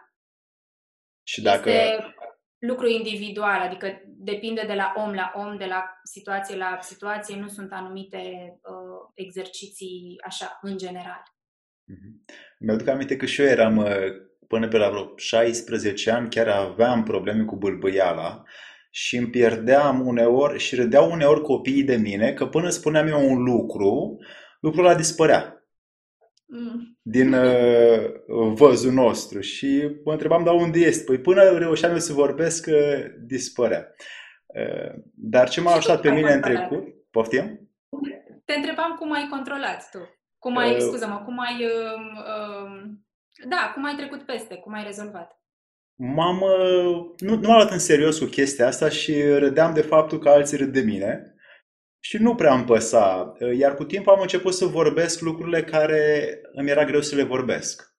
Și 1.27 1.41
dacă... 1.41 1.69
Este 1.69 2.15
lucru 2.59 2.87
individual, 2.87 3.61
adică 3.61 4.01
depinde 4.05 4.63
de 4.67 4.73
la 4.73 4.93
om 4.95 5.13
la 5.13 5.31
om, 5.35 5.57
de 5.57 5.65
la 5.65 5.99
situație 6.03 6.55
la 6.55 6.77
situație, 6.81 7.35
nu 7.39 7.47
sunt 7.47 7.71
anumite 7.71 8.17
uh, 8.61 9.11
exerciții 9.13 10.15
așa, 10.25 10.59
în 10.61 10.77
general. 10.77 11.23
Mm-hmm. 11.91 12.35
Mi-aduc 12.59 12.87
aminte 12.87 13.15
că 13.15 13.25
și 13.25 13.41
eu 13.41 13.47
eram 13.47 13.77
uh, 13.77 13.87
până 14.47 14.67
pe 14.67 14.77
la 14.77 14.89
vreo 14.89 15.13
16 15.15 16.11
ani, 16.11 16.29
chiar 16.29 16.47
aveam 16.47 17.03
probleme 17.03 17.43
cu 17.43 17.55
bâlbâiala 17.55 18.43
și 18.91 19.17
îmi 19.17 19.29
pierdeam 19.29 20.07
uneori 20.07 20.59
și 20.59 20.75
râdeau 20.75 21.11
uneori 21.11 21.41
copiii 21.41 21.83
de 21.83 21.95
mine 21.95 22.33
că 22.33 22.47
până 22.47 22.69
spuneam 22.69 23.07
eu 23.07 23.29
un 23.29 23.43
lucru, 23.43 24.17
lucrul 24.59 24.85
ăla 24.85 24.95
dispărea 24.95 25.54
mm. 26.45 26.97
din 27.01 27.33
uh, 27.33 28.13
văzul 28.53 28.91
nostru 28.91 29.39
și 29.39 29.99
mă 30.03 30.11
întrebam, 30.11 30.43
dar 30.43 30.53
unde 30.53 30.79
este? 30.79 31.03
Păi 31.03 31.17
până 31.17 31.57
reușeam 31.57 31.91
eu 31.91 31.99
să 31.99 32.13
vorbesc, 32.13 32.67
uh, 32.67 33.05
dispărea. 33.19 33.95
Uh, 34.45 34.93
dar 35.13 35.49
ce 35.49 35.61
m-a 35.61 35.71
ajutat 35.71 36.01
pe 36.01 36.11
mine 36.11 36.33
în 36.33 36.41
trecut, 36.41 36.83
poftim? 37.11 37.69
Te 38.45 38.53
întrebam 38.53 38.95
cum 38.99 39.11
ai 39.11 39.27
controlat 39.29 39.89
tu. 39.91 39.99
Cum 40.37 40.57
ai, 40.57 40.73
uh, 40.73 40.79
scuză-mă, 40.79 41.21
cum 41.25 41.39
ai, 41.39 41.65
uh, 41.65 41.99
uh, 42.17 42.81
da, 43.49 43.71
cum 43.73 43.85
ai 43.85 43.95
trecut 43.95 44.21
peste, 44.21 44.55
cum 44.55 44.73
ai 44.73 44.83
rezolvat 44.83 45.39
m-am, 45.95 46.37
nu, 47.17 47.37
nu 47.39 47.47
m-am 47.47 47.55
luat 47.55 47.71
în 47.71 47.79
serios 47.79 48.19
cu 48.19 48.25
chestia 48.25 48.67
asta 48.67 48.89
și 48.89 49.21
râdeam 49.21 49.73
de 49.73 49.81
faptul 49.81 50.19
că 50.19 50.29
alții 50.29 50.57
râd 50.57 50.73
de 50.73 50.81
mine 50.81 51.34
și 52.05 52.17
nu 52.17 52.35
prea 52.35 52.53
îmi 52.53 52.63
păsa. 52.63 53.33
Iar 53.57 53.75
cu 53.75 53.83
timpul 53.83 54.13
am 54.13 54.21
început 54.21 54.53
să 54.53 54.65
vorbesc 54.65 55.21
lucrurile 55.21 55.63
care 55.63 56.39
îmi 56.51 56.69
era 56.69 56.85
greu 56.85 57.01
să 57.01 57.15
le 57.15 57.23
vorbesc. 57.23 57.95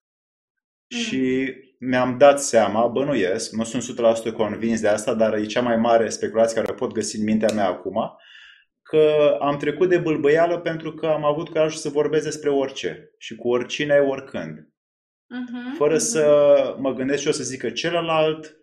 Mm. 0.87 0.99
Și 0.99 1.53
mi-am 1.79 2.17
dat 2.17 2.41
seama, 2.41 2.87
bănuiesc, 2.87 3.51
nu 3.51 3.63
sunt 3.63 3.83
100% 4.31 4.33
convins 4.33 4.81
de 4.81 4.87
asta, 4.87 5.13
dar 5.13 5.33
e 5.33 5.45
cea 5.45 5.61
mai 5.61 5.77
mare 5.77 6.09
speculație 6.09 6.55
care 6.55 6.71
o 6.71 6.75
pot 6.75 6.91
găsi 6.91 7.17
în 7.17 7.23
mintea 7.23 7.53
mea 7.53 7.67
acum, 7.67 7.97
că 8.81 9.37
am 9.41 9.57
trecut 9.57 9.89
de 9.89 9.97
bâlbăială 9.97 10.59
pentru 10.59 10.93
că 10.93 11.05
am 11.05 11.25
avut 11.25 11.49
curajul 11.49 11.79
să 11.79 11.89
vorbesc 11.89 12.23
despre 12.23 12.49
orice 12.49 13.11
și 13.17 13.35
cu 13.35 13.47
oricine, 13.47 13.99
oricând. 13.99 14.59
Uh-huh, 14.59 15.77
fără 15.77 15.95
uh-huh. 15.95 16.09
să 16.11 16.75
mă 16.79 16.93
gândesc 16.93 17.21
și 17.21 17.27
o 17.27 17.31
să 17.31 17.43
zică 17.43 17.69
celălalt, 17.69 18.57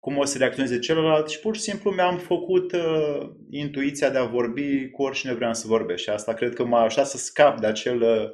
cum 0.00 0.16
o 0.16 0.24
să 0.24 0.38
reacționeze 0.38 0.78
celălalt 0.78 1.28
și 1.28 1.40
pur 1.40 1.54
și 1.56 1.60
simplu 1.60 1.90
mi-am 1.90 2.18
făcut 2.18 2.72
uh, 2.72 3.30
intuiția 3.50 4.10
de 4.10 4.18
a 4.18 4.24
vorbi 4.24 4.90
cu 4.90 5.02
oricine 5.02 5.34
vreau 5.34 5.54
să 5.54 5.66
vorbesc 5.66 6.02
și 6.02 6.10
asta 6.10 6.34
cred 6.34 6.54
că 6.54 6.64
m-a 6.64 6.80
ajutat 6.80 7.06
să 7.06 7.16
scap 7.16 7.60
de 7.60 7.66
acel 7.66 8.02
uh, 8.02 8.30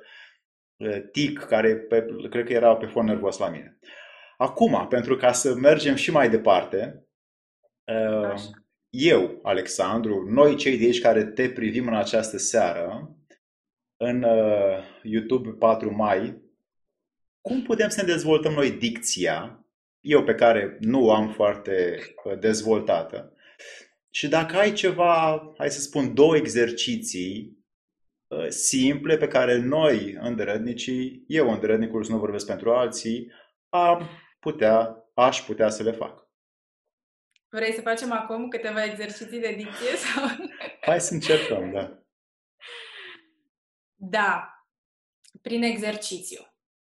tic 1.13 1.39
care 1.39 1.77
pe, 1.77 2.07
cred 2.31 2.45
că 2.45 2.53
era 2.53 2.77
pe 2.77 2.87
fond 2.87 3.09
nervos 3.09 3.39
la 3.39 3.49
mine. 3.49 3.79
Acum, 4.37 4.87
pentru 4.89 5.17
ca 5.17 5.33
să 5.33 5.55
mergem 5.55 5.95
și 5.95 6.11
mai 6.11 6.31
departe, 6.31 7.07
uh, 7.85 8.35
eu, 8.91 9.39
Alexandru, 9.43 10.27
noi 10.29 10.57
cei 10.57 10.79
de 10.79 10.85
aici 10.85 11.01
care 11.01 11.25
te 11.25 11.51
privim 11.51 11.87
în 11.87 11.97
această 11.97 12.39
seară, 12.39 13.17
în 13.97 14.23
uh, 14.23 14.79
YouTube 15.03 15.49
4 15.49 15.95
mai, 15.95 16.45
cum 17.41 17.63
putem 17.63 17.89
să 17.89 18.01
ne 18.01 18.13
dezvoltăm 18.13 18.53
noi 18.53 18.71
dicția 18.71 19.66
eu 20.07 20.25
pe 20.25 20.35
care 20.35 20.77
nu 20.81 21.05
o 21.05 21.13
am 21.13 21.33
foarte 21.33 21.99
uh, 22.25 22.39
dezvoltată. 22.39 23.37
Și 24.11 24.29
dacă 24.29 24.57
ai 24.57 24.73
ceva, 24.73 25.43
hai 25.59 25.71
să 25.71 25.81
spun, 25.81 26.15
două 26.15 26.37
exerciții 26.37 27.59
uh, 28.27 28.49
simple 28.49 29.17
pe 29.17 29.29
care 29.29 29.57
noi, 29.57 30.17
îndrădnicii, 30.21 31.25
eu, 31.27 31.53
îndrădnicul, 31.53 32.05
să 32.05 32.13
nu 32.13 32.19
vorbesc 32.19 32.47
pentru 32.47 32.75
alții, 32.75 33.33
am 33.69 34.09
putea, 34.41 35.05
aș 35.15 35.41
putea 35.41 35.69
să 35.69 35.83
le 35.83 35.93
fac. 35.93 36.29
Vrei 37.49 37.73
să 37.73 37.81
facem 37.81 38.13
acum 38.13 38.49
câteva 38.49 38.85
exerciții 38.85 39.41
de 39.41 39.55
dicție? 39.57 39.97
Sau... 39.97 40.25
Hai 40.89 41.01
să 41.01 41.15
încercăm, 41.15 41.71
da. 41.73 42.03
Da, 43.95 44.51
prin 45.43 45.63
exercițiu. 45.63 46.41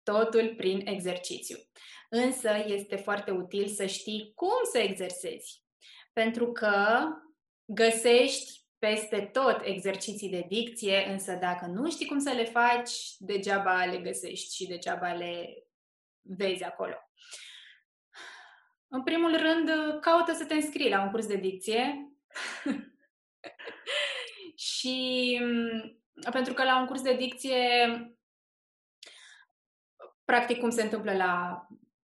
Totul 0.03 0.55
prin 0.57 0.87
exercițiu. 0.87 1.57
Însă 2.09 2.65
este 2.67 2.97
foarte 2.97 3.31
util 3.31 3.67
să 3.67 3.87
știi 3.87 4.33
cum 4.35 4.59
să 4.73 4.79
exersezi. 4.79 5.63
Pentru 6.13 6.53
că 6.53 7.05
găsești 7.65 8.67
peste 8.79 9.21
tot 9.33 9.61
exerciții 9.65 10.31
de 10.31 10.45
dicție, 10.49 11.07
însă 11.09 11.33
dacă 11.33 11.67
nu 11.67 11.91
știi 11.91 12.07
cum 12.07 12.19
să 12.19 12.31
le 12.31 12.45
faci, 12.45 12.93
degeaba 13.19 13.85
le 13.85 13.99
găsești 13.99 14.55
și 14.55 14.67
degeaba 14.67 15.13
le 15.13 15.63
vezi 16.21 16.65
acolo. 16.65 16.95
În 18.89 19.03
primul 19.03 19.37
rând, 19.37 19.71
caută 20.01 20.33
să 20.33 20.45
te 20.45 20.55
înscrii 20.55 20.89
la 20.89 21.03
un 21.03 21.11
curs 21.11 21.27
de 21.27 21.37
dicție. 21.37 22.13
și 24.57 25.41
pentru 26.31 26.55
că 26.55 26.65
la 26.65 26.81
un 26.81 26.87
curs 26.87 27.03
de 27.03 27.17
dicție, 27.17 27.89
practic 30.25 30.59
cum 30.59 30.71
se 30.71 30.83
întâmplă 30.83 31.17
la 31.17 31.67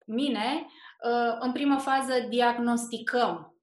mine, 0.04 0.66
uh, 1.04 1.36
în 1.38 1.52
primă 1.52 1.78
fază 1.78 2.20
diagnosticăm. 2.20 3.58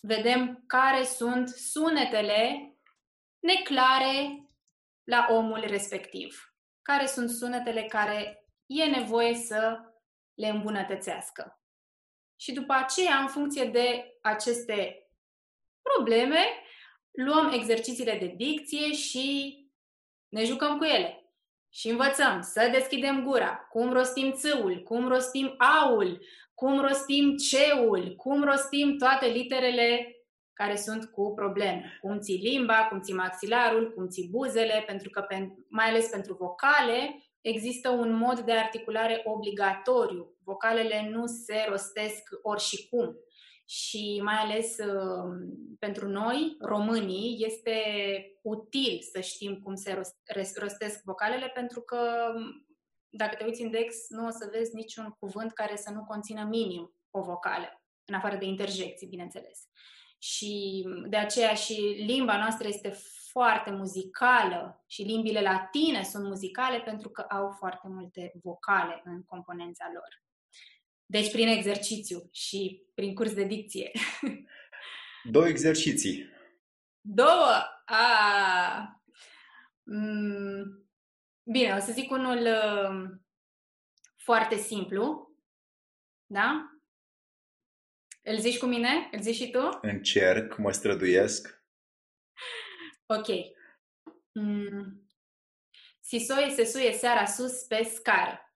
Vedem 0.00 0.64
care 0.66 1.04
sunt 1.04 1.48
sunetele 1.48 2.72
neclare 3.38 4.48
la 5.04 5.26
omul 5.30 5.60
respectiv. 5.60 6.54
Care 6.82 7.06
sunt 7.06 7.30
sunetele 7.30 7.84
care 7.84 8.46
e 8.66 8.84
nevoie 8.84 9.34
să 9.34 9.78
le 10.34 10.48
îmbunătățească. 10.48 11.62
Și 12.40 12.52
după 12.52 12.72
aceea, 12.72 13.18
în 13.18 13.28
funcție 13.28 13.64
de 13.64 14.18
aceste 14.22 15.08
probleme, 15.82 16.44
luăm 17.10 17.52
exercițiile 17.52 18.18
de 18.18 18.26
dicție 18.26 18.92
și 18.92 19.56
ne 20.28 20.44
jucăm 20.44 20.78
cu 20.78 20.84
ele 20.84 21.27
și 21.70 21.88
învățăm 21.88 22.40
să 22.42 22.68
deschidem 22.72 23.24
gura, 23.24 23.66
cum 23.70 23.92
rostim 23.92 24.32
țâul, 24.32 24.82
cum 24.82 25.08
rostim 25.08 25.54
aul, 25.58 26.20
cum 26.54 26.80
rostim 26.80 27.36
ceul, 27.36 28.14
cum 28.16 28.44
rostim 28.44 28.98
toate 28.98 29.26
literele 29.26 30.12
care 30.52 30.76
sunt 30.76 31.04
cu 31.04 31.32
probleme. 31.34 31.98
Cum 32.00 32.18
ții 32.18 32.40
limba, 32.42 32.86
cum 32.88 33.00
ții 33.00 33.14
maxilarul, 33.14 33.92
cum 33.94 34.08
ții 34.08 34.28
buzele, 34.30 34.82
pentru 34.86 35.10
că, 35.10 35.26
mai 35.68 35.88
ales 35.88 36.08
pentru 36.08 36.34
vocale, 36.34 37.22
există 37.40 37.88
un 37.88 38.12
mod 38.12 38.40
de 38.40 38.52
articulare 38.52 39.20
obligatoriu. 39.24 40.36
Vocalele 40.44 41.08
nu 41.10 41.26
se 41.26 41.66
rostesc 41.68 42.22
ori 42.42 42.60
și 43.70 43.98
cum 43.98 44.16
și 44.16 44.20
mai 44.22 44.34
ales 44.34 44.76
uh, 44.78 45.48
pentru 45.78 46.08
noi, 46.08 46.56
românii, 46.60 47.44
este 47.46 47.82
util 48.42 49.00
să 49.12 49.20
știm 49.20 49.60
cum 49.60 49.74
se 49.74 50.04
rostesc 50.60 51.02
vocalele, 51.04 51.48
pentru 51.48 51.80
că 51.80 52.32
dacă 53.08 53.34
te 53.34 53.44
uiți 53.44 53.62
în 53.62 53.70
Dex, 53.70 53.96
nu 54.08 54.26
o 54.26 54.30
să 54.30 54.48
vezi 54.52 54.74
niciun 54.74 55.16
cuvânt 55.18 55.52
care 55.52 55.76
să 55.76 55.90
nu 55.90 56.04
conțină 56.04 56.44
minim 56.44 56.94
o 57.10 57.22
vocală, 57.22 57.82
în 58.04 58.14
afară 58.14 58.36
de 58.36 58.44
interjecții, 58.44 59.06
bineînțeles. 59.06 59.68
Și 60.18 60.84
de 61.08 61.16
aceea 61.16 61.54
și 61.54 61.80
limba 62.06 62.36
noastră 62.36 62.68
este 62.68 62.96
foarte 63.30 63.70
muzicală 63.70 64.84
și 64.86 65.02
limbile 65.02 65.40
latine 65.40 66.02
sunt 66.02 66.24
muzicale 66.24 66.80
pentru 66.80 67.08
că 67.08 67.20
au 67.20 67.50
foarte 67.50 67.88
multe 67.88 68.32
vocale 68.42 69.02
în 69.04 69.22
componența 69.22 69.90
lor. 69.92 70.27
Deci 71.10 71.30
prin 71.30 71.48
exercițiu 71.48 72.28
și 72.32 72.82
prin 72.94 73.14
curs 73.14 73.32
de 73.34 73.44
dicție. 73.44 73.90
Două 75.32 75.48
exerciții. 75.48 76.28
Două? 77.00 77.62
A. 77.84 79.02
Mm. 79.82 80.88
Bine, 81.42 81.74
o 81.74 81.80
să 81.80 81.92
zic 81.92 82.10
unul 82.10 82.38
uh, 82.38 83.18
foarte 84.16 84.56
simplu. 84.56 85.32
Da? 86.26 86.78
Îl 88.22 88.38
zici 88.38 88.58
cu 88.58 88.66
mine? 88.66 89.08
Îl 89.12 89.20
zici 89.20 89.34
și 89.34 89.50
tu? 89.50 89.78
Încerc, 89.82 90.56
mă 90.56 90.72
străduiesc. 90.72 91.48
Ok. 93.06 93.26
Mm. 94.32 95.08
Sisoie 96.00 96.50
se 96.50 96.64
suie 96.64 96.92
seara 96.92 97.24
sus 97.26 97.62
pe 97.62 97.82
scară. 97.82 98.47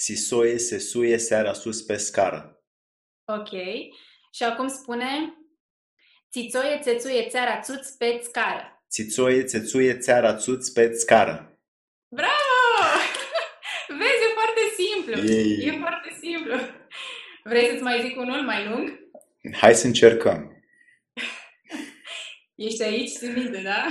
Sisoie 0.00 0.58
se 0.58 0.78
suie 0.78 1.18
seara 1.18 1.52
sus 1.52 1.82
pe 1.82 1.96
scară. 1.96 2.64
Ok. 3.24 3.50
Și 4.32 4.42
acum 4.42 4.68
spune 4.68 5.34
Țițoie 6.30 6.78
țețuie 6.82 7.28
țeara 7.28 7.60
țuț 7.60 7.88
pe 7.88 8.20
scară. 8.22 8.84
Țițoie 8.90 9.44
țețuie 9.44 9.98
țeara 9.98 10.36
țuț 10.36 10.68
pe 10.68 10.92
scară. 10.92 11.58
Bravo! 12.08 12.80
Vezi, 13.98 14.24
e 14.28 14.34
foarte 14.34 14.60
simplu. 14.76 15.34
Ei. 15.34 15.66
E 15.66 15.78
foarte 15.78 16.18
simplu. 16.20 16.56
Vrei 17.44 17.68
să-ți 17.68 17.82
mai 17.82 18.00
zic 18.00 18.16
unul 18.16 18.42
mai 18.42 18.66
lung? 18.66 18.98
Hai 19.52 19.74
să 19.74 19.86
încercăm. 19.86 20.64
Ești 22.66 22.82
aici, 22.82 23.10
ți 23.10 23.26
minte, 23.26 23.62
da? 23.62 23.86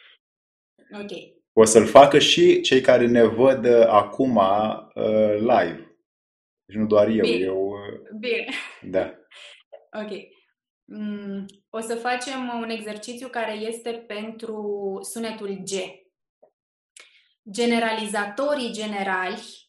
Ok 1.00 1.35
o 1.58 1.64
să-l 1.64 1.86
facă 1.86 2.18
și 2.18 2.60
cei 2.60 2.80
care 2.80 3.06
ne 3.06 3.22
văd 3.22 3.64
uh, 3.64 3.86
acum 3.86 4.36
uh, 4.36 5.36
live. 5.38 5.98
Deci 6.64 6.76
nu 6.76 6.86
doar 6.86 7.08
eu. 7.08 7.24
Bine. 7.24 7.44
eu 7.44 7.68
uh, 7.68 8.18
Bine. 8.18 8.46
Da. 8.82 9.10
Ok. 10.02 10.10
Mm, 10.84 11.46
o 11.70 11.80
să 11.80 11.94
facem 11.94 12.60
un 12.62 12.70
exercițiu 12.70 13.28
care 13.28 13.52
este 13.52 13.90
pentru 13.90 14.98
sunetul 15.02 15.48
G. 15.48 15.70
Generalizatorii 17.50 18.72
generali 18.72 19.66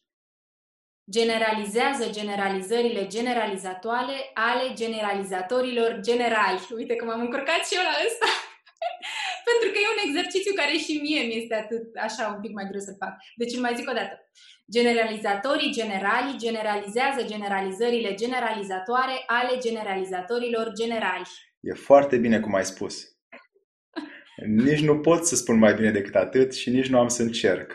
generalizează 1.10 2.10
generalizările 2.10 3.06
generalizatoare 3.06 4.30
ale 4.34 4.72
generalizatorilor 4.74 5.98
generali. 6.00 6.66
Uite 6.74 6.94
că 6.94 7.04
m-am 7.04 7.20
încurcat 7.20 7.66
și 7.66 7.74
eu 7.74 7.82
la 7.82 7.96
ăsta. 8.06 8.26
Pentru 9.50 9.68
că 9.72 9.78
e 9.80 9.94
un 9.94 10.04
exercițiu 10.06 10.52
care 10.60 10.74
și 10.84 10.94
mie 11.04 11.22
mi 11.28 11.38
este 11.40 11.54
atât 11.62 11.84
așa 12.06 12.24
un 12.34 12.40
pic 12.44 12.52
mai 12.58 12.68
greu 12.70 12.82
să 12.88 12.98
fac. 13.02 13.12
Deci 13.40 13.54
îl 13.54 13.64
mai 13.64 13.76
zic 13.78 13.88
o 13.92 13.98
dată. 14.00 14.14
Generalizatorii 14.76 15.76
generali 15.80 16.40
generalizează 16.44 17.20
generalizările 17.32 18.10
generalizatoare 18.22 19.16
ale 19.26 19.54
generalizatorilor 19.66 20.66
generali. 20.80 21.28
E 21.60 21.72
foarte 21.88 22.16
bine 22.24 22.38
cum 22.40 22.54
ai 22.54 22.64
spus. 22.64 22.94
Nici 24.46 24.80
nu 24.80 24.98
pot 24.98 25.26
să 25.26 25.34
spun 25.36 25.58
mai 25.58 25.74
bine 25.74 25.90
decât 25.90 26.14
atât 26.14 26.54
și 26.54 26.70
nici 26.70 26.88
nu 26.88 26.98
am 26.98 27.08
să 27.08 27.22
încerc 27.22 27.72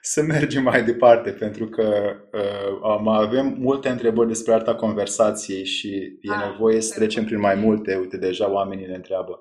să 0.00 0.22
mergem 0.22 0.62
mai 0.62 0.84
departe, 0.84 1.30
pentru 1.30 1.66
că 1.66 2.16
uh, 2.32 2.98
mai 3.02 3.22
avem 3.22 3.56
multe 3.58 3.88
întrebări 3.88 4.28
despre 4.28 4.52
arta 4.52 4.74
conversației 4.74 5.64
și 5.64 6.18
e 6.20 6.32
ah, 6.32 6.50
nevoie 6.50 6.80
să 6.80 6.94
trecem 6.94 7.24
prin 7.24 7.40
mai 7.40 7.54
multe. 7.54 7.96
Uite, 7.96 8.16
deja 8.16 8.50
oamenii 8.50 8.86
ne 8.86 8.94
întreabă. 8.94 9.40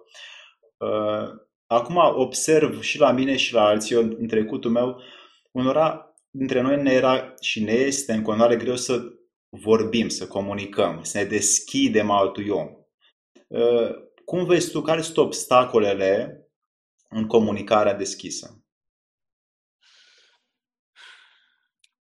Uh, 0.78 1.30
acum 1.66 1.96
observ 2.16 2.82
și 2.82 3.00
la 3.00 3.12
mine 3.12 3.36
și 3.36 3.54
la 3.54 3.66
alții, 3.66 3.96
eu, 3.96 4.02
în 4.02 4.28
trecutul 4.28 4.72
meu, 4.72 5.02
unora 5.52 6.16
dintre 6.30 6.62
noi 6.62 6.82
ne 6.82 6.92
era 6.92 7.34
și 7.40 7.64
ne 7.64 7.72
este 7.72 8.14
în 8.14 8.22
continuare 8.22 8.56
greu 8.56 8.76
să 8.76 9.02
vorbim, 9.50 10.08
să 10.08 10.28
comunicăm, 10.28 11.00
să 11.04 11.18
ne 11.18 11.24
deschidem 11.24 12.12
altui 12.12 12.50
om. 12.50 12.68
Uh, 13.48 13.90
cum 14.26 14.46
vezi 14.46 14.72
tu, 14.72 14.82
care 14.82 15.02
sunt 15.02 15.18
obstacolele 15.18 16.42
în 17.10 17.28
comunicarea 17.28 17.94
deschisă? 17.94 18.57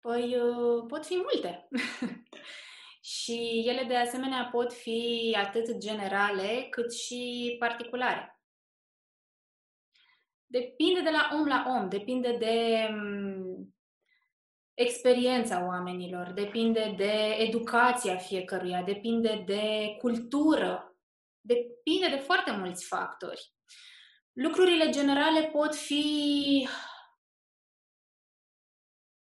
Păi 0.05 0.37
uh, 0.37 0.85
pot 0.89 1.07
fi 1.07 1.17
multe. 1.17 1.69
Și 3.01 3.65
ele 3.67 3.85
de 3.85 3.97
asemenea 3.97 4.49
pot 4.53 4.73
fi 4.73 5.35
atât 5.39 5.79
generale 5.79 6.67
cât 6.71 6.95
și 6.95 7.57
particulare. 7.59 8.41
Depinde 10.47 11.01
de 11.01 11.11
la 11.11 11.31
om 11.33 11.47
la 11.47 11.65
om, 11.69 11.89
depinde 11.89 12.37
de 12.37 12.89
mm, 12.91 13.75
experiența 14.75 15.67
oamenilor, 15.67 16.33
depinde 16.33 16.95
de 16.97 17.37
educația 17.39 18.17
fiecăruia, 18.17 18.83
depinde 18.83 19.43
de 19.47 19.97
cultură, 19.99 20.97
depinde 21.41 22.09
de 22.09 22.19
foarte 22.19 22.51
mulți 22.51 22.87
factori. 22.87 23.53
Lucrurile 24.33 24.91
generale 24.91 25.43
pot 25.43 25.75
fi 25.75 26.69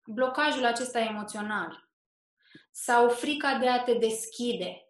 blocajul 0.05 0.65
acesta 0.65 0.99
emoțional 0.99 1.89
sau 2.71 3.09
frica 3.09 3.57
de 3.57 3.69
a 3.69 3.83
te 3.83 3.93
deschide 3.93 4.89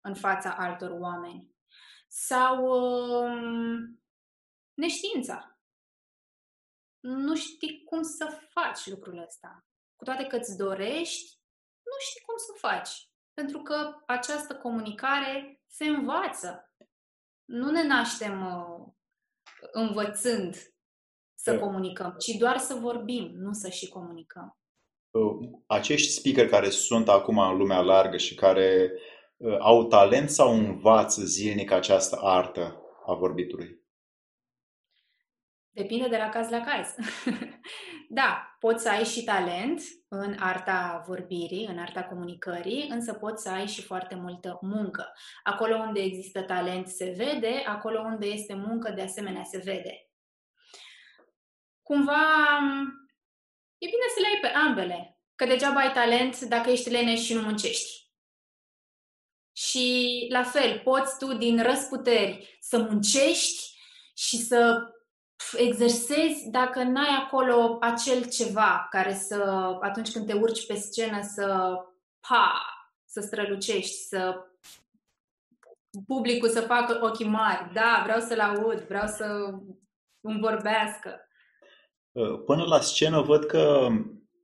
în 0.00 0.14
fața 0.14 0.54
altor 0.58 0.90
oameni 0.90 1.54
sau 2.08 2.64
um, 3.24 4.02
neștiința. 4.74 5.58
Nu 7.00 7.36
știi 7.36 7.84
cum 7.84 8.02
să 8.02 8.40
faci 8.48 8.86
lucrul 8.86 9.18
ăsta. 9.18 9.66
Cu 9.96 10.04
toate 10.04 10.26
că 10.26 10.36
îți 10.36 10.56
dorești, 10.56 11.38
nu 11.82 11.92
știi 11.98 12.20
cum 12.20 12.36
să 12.36 12.66
faci. 12.66 13.08
Pentru 13.34 13.62
că 13.62 14.02
această 14.06 14.56
comunicare 14.56 15.62
se 15.66 15.86
învață. 15.86 16.74
Nu 17.44 17.70
ne 17.70 17.82
naștem 17.82 18.46
uh, 18.46 18.92
învățând 19.72 20.69
să 21.42 21.52
da. 21.52 21.58
comunicăm, 21.58 22.14
ci 22.18 22.36
doar 22.36 22.58
să 22.58 22.74
vorbim, 22.74 23.30
nu 23.34 23.52
să 23.52 23.68
și 23.68 23.88
comunicăm. 23.88 24.58
Uh, 25.10 25.48
acești 25.66 26.12
speaker 26.12 26.48
care 26.48 26.70
sunt 26.70 27.08
acum 27.08 27.38
în 27.38 27.56
lumea 27.56 27.80
largă 27.80 28.16
și 28.16 28.34
care 28.34 28.92
uh, 29.36 29.56
au 29.58 29.86
talent 29.86 30.30
sau 30.30 30.54
învață 30.54 31.22
zilnic 31.24 31.70
această 31.70 32.18
artă 32.22 32.82
a 33.06 33.14
vorbitului? 33.14 33.78
Depinde 35.70 36.08
de 36.08 36.16
la 36.16 36.28
caz 36.28 36.50
la 36.50 36.60
caz. 36.60 36.94
da, 38.18 38.56
poți 38.58 38.82
să 38.82 38.88
ai 38.88 39.04
și 39.04 39.24
talent 39.24 39.80
în 40.08 40.36
arta 40.38 41.02
vorbirii, 41.06 41.66
în 41.66 41.78
arta 41.78 42.04
comunicării, 42.04 42.88
însă 42.90 43.14
poți 43.14 43.42
să 43.42 43.50
ai 43.50 43.66
și 43.66 43.82
foarte 43.82 44.14
multă 44.14 44.58
muncă. 44.60 45.12
Acolo 45.42 45.76
unde 45.76 46.00
există 46.00 46.42
talent 46.42 46.86
se 46.86 47.14
vede, 47.16 47.62
acolo 47.66 48.00
unde 48.00 48.26
este 48.26 48.54
muncă 48.54 48.92
de 48.92 49.02
asemenea 49.02 49.42
se 49.42 49.58
vede. 49.58 50.09
Cumva 51.90 52.58
e 53.78 53.86
bine 53.86 54.06
să 54.14 54.20
le 54.20 54.26
ai 54.26 54.40
pe 54.40 54.46
ambele, 54.46 55.20
că 55.34 55.44
degeaba 55.44 55.80
ai 55.80 55.92
talent 55.92 56.40
dacă 56.40 56.70
ești 56.70 56.90
leneș 56.90 57.20
și 57.20 57.34
nu 57.34 57.40
muncești. 57.40 58.10
Și 59.52 60.26
la 60.30 60.42
fel, 60.42 60.80
poți 60.80 61.18
tu 61.18 61.32
din 61.32 61.62
răsputeri 61.62 62.58
să 62.60 62.78
muncești 62.78 63.78
și 64.14 64.36
să 64.36 64.90
exersezi 65.56 66.50
dacă 66.50 66.82
n-ai 66.82 67.16
acolo 67.24 67.76
acel 67.80 68.28
ceva 68.28 68.86
care 68.90 69.14
să, 69.14 69.42
atunci 69.80 70.12
când 70.12 70.26
te 70.26 70.32
urci 70.32 70.66
pe 70.66 70.74
scenă, 70.74 71.22
să 71.22 71.74
pa, 72.28 72.62
să 73.04 73.20
strălucești, 73.20 73.94
să 73.94 74.46
publicul 76.06 76.48
să 76.48 76.60
facă 76.60 77.04
ochii 77.04 77.28
mari. 77.28 77.72
Da, 77.72 78.00
vreau 78.02 78.20
să-l 78.20 78.40
aud, 78.40 78.80
vreau 78.80 79.06
să 79.06 79.24
îmi 80.20 80.40
vorbească. 80.40 81.24
Uh, 82.12 82.42
până 82.46 82.64
la 82.64 82.80
scenă 82.80 83.20
văd 83.20 83.44
că 83.44 83.88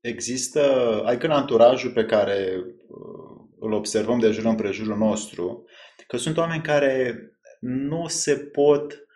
există, 0.01 0.63
adică 1.05 1.27
în 1.27 1.33
anturajul 1.33 1.93
pe 1.93 2.05
care 2.05 2.65
uh, 2.89 3.17
îl 3.59 3.73
observăm 3.73 4.19
de 4.19 4.31
jur 4.31 4.45
împrejurul 4.45 4.97
nostru, 4.97 5.65
că 6.07 6.17
sunt 6.17 6.37
oameni 6.37 6.63
care 6.63 7.21
nu 7.61 8.07
se 8.09 8.37
pot 8.37 9.07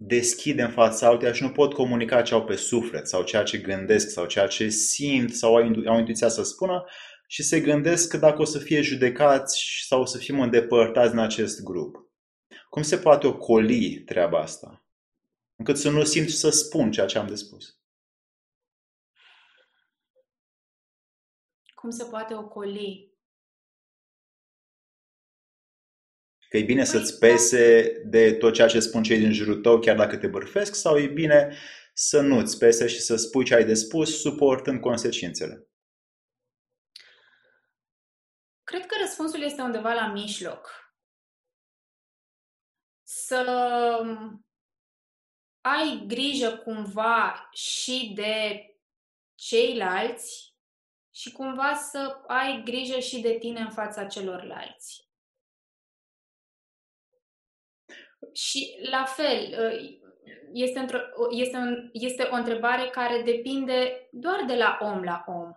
deschide 0.00 0.62
în 0.62 0.70
fața 0.70 1.06
altuia 1.06 1.32
și 1.32 1.42
nu 1.42 1.50
pot 1.50 1.72
comunica 1.72 2.22
ce 2.22 2.34
au 2.34 2.44
pe 2.44 2.56
suflet 2.56 3.08
sau 3.08 3.22
ceea 3.22 3.42
ce 3.42 3.58
gândesc 3.58 4.10
sau 4.10 4.26
ceea 4.26 4.46
ce 4.46 4.68
simt 4.68 5.34
sau 5.34 5.56
au, 5.56 5.64
intu- 5.64 5.88
au 5.88 5.98
intuiția 5.98 6.28
să 6.28 6.42
spună 6.42 6.84
și 7.26 7.42
se 7.42 7.60
gândesc 7.60 8.08
că 8.08 8.16
dacă 8.16 8.40
o 8.40 8.44
să 8.44 8.58
fie 8.58 8.80
judecați 8.80 9.84
sau 9.86 10.00
o 10.00 10.04
să 10.04 10.18
fim 10.18 10.40
îndepărtați 10.40 11.12
în 11.12 11.18
acest 11.18 11.62
grup. 11.62 11.96
Cum 12.68 12.82
se 12.82 12.96
poate 12.96 13.26
ocoli 13.26 14.02
treaba 14.06 14.38
asta? 14.38 14.87
Încât 15.58 15.76
să 15.76 15.90
nu 15.90 16.04
simt 16.04 16.28
să 16.28 16.50
spun 16.50 16.90
ceea 16.90 17.06
ce 17.06 17.18
am 17.18 17.26
de 17.26 17.34
spus. 17.34 17.78
Cum 21.74 21.90
se 21.90 22.04
poate 22.04 22.34
ocoli? 22.34 23.16
Că 26.48 26.56
e 26.56 26.62
bine 26.62 26.84
să-ți 26.84 27.18
pese 27.18 27.92
de 28.04 28.34
tot 28.34 28.54
ceea 28.54 28.68
ce 28.68 28.80
spun 28.80 29.02
cei 29.02 29.18
din 29.18 29.32
jurul 29.32 29.60
tău, 29.60 29.78
chiar 29.78 29.96
dacă 29.96 30.16
te 30.16 30.26
bârfesc, 30.26 30.74
sau 30.74 30.98
e 30.98 31.06
bine 31.06 31.56
să 31.92 32.20
nu-ți 32.20 32.58
pese 32.58 32.86
și 32.86 33.00
să 33.00 33.16
spui 33.16 33.44
ce 33.44 33.54
ai 33.54 33.64
de 33.64 33.74
spus, 33.74 34.20
suportând 34.20 34.80
consecințele? 34.80 35.68
Cred 38.64 38.86
că 38.86 38.94
răspunsul 39.00 39.42
este 39.42 39.62
undeva 39.62 39.92
la 39.92 40.12
mijloc. 40.12 40.92
Să 43.02 43.44
ai 45.76 46.04
grijă 46.06 46.56
cumva 46.56 47.48
și 47.52 48.12
de 48.14 48.62
ceilalți 49.34 50.54
și 51.14 51.32
cumva 51.32 51.74
să 51.74 52.16
ai 52.26 52.62
grijă 52.64 52.98
și 52.98 53.20
de 53.20 53.32
tine 53.32 53.60
în 53.60 53.70
fața 53.70 54.04
celorlalți. 54.06 55.08
Și 58.32 58.78
la 58.90 59.04
fel, 59.04 59.54
ă, 59.58 59.70
este, 60.52 60.78
într-o, 60.78 60.98
este, 61.30 61.56
un, 61.56 61.90
este 61.92 62.22
o 62.22 62.34
întrebare 62.34 62.88
care 62.88 63.22
depinde 63.22 64.08
doar 64.10 64.44
de 64.46 64.54
la 64.54 64.78
om 64.80 65.02
la 65.02 65.24
om. 65.26 65.52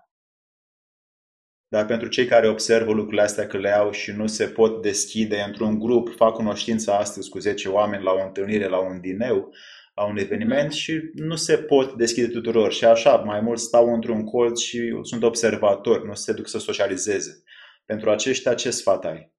Dar 1.67 1.85
pentru 1.85 2.07
cei 2.07 2.25
care 2.25 2.47
observă 2.47 2.91
lucrurile 2.91 3.21
astea 3.21 3.47
că 3.47 3.57
le 3.57 3.69
au 3.69 3.91
și 3.91 4.11
nu 4.11 4.27
se 4.27 4.47
pot 4.47 4.81
deschide 4.81 5.41
într-un 5.41 5.79
grup, 5.79 6.15
fac 6.15 6.33
cunoștință 6.33 6.91
astăzi 6.91 7.29
cu 7.29 7.39
10 7.39 7.69
oameni 7.69 8.03
la 8.03 8.11
o 8.11 8.21
întâlnire, 8.25 8.67
la 8.67 8.79
un 8.79 8.99
dineu, 9.01 9.53
la 10.01 10.07
un 10.07 10.17
eveniment 10.17 10.71
mm-hmm. 10.71 10.77
și 10.77 11.11
nu 11.13 11.35
se 11.35 11.57
pot 11.57 11.93
deschide 11.93 12.27
tuturor. 12.27 12.73
Și 12.73 12.85
așa, 12.85 13.15
mai 13.15 13.41
mult 13.41 13.59
stau 13.59 13.93
într-un 13.93 14.23
colț 14.25 14.59
și 14.59 14.99
sunt 15.01 15.23
observatori, 15.23 16.05
nu 16.05 16.13
se 16.13 16.33
duc 16.33 16.47
să 16.47 16.59
socializeze. 16.59 17.43
Pentru 17.85 18.09
aceștia, 18.09 18.53
ce 18.53 18.69
sfat 18.69 19.05
ai? 19.05 19.31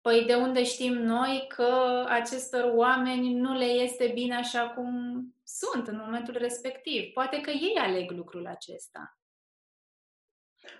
Păi 0.00 0.24
de 0.26 0.34
unde 0.34 0.64
știm 0.64 0.92
noi 0.92 1.44
că 1.48 2.04
acestor 2.08 2.72
oameni 2.74 3.34
nu 3.34 3.56
le 3.56 3.64
este 3.64 4.10
bine 4.14 4.34
așa 4.34 4.68
cum 4.68 4.90
sunt 5.44 5.88
în 5.88 6.00
momentul 6.04 6.36
respectiv? 6.38 7.12
Poate 7.12 7.40
că 7.40 7.50
ei 7.50 7.74
aleg 7.78 8.10
lucrul 8.10 8.46
acesta. 8.46 9.18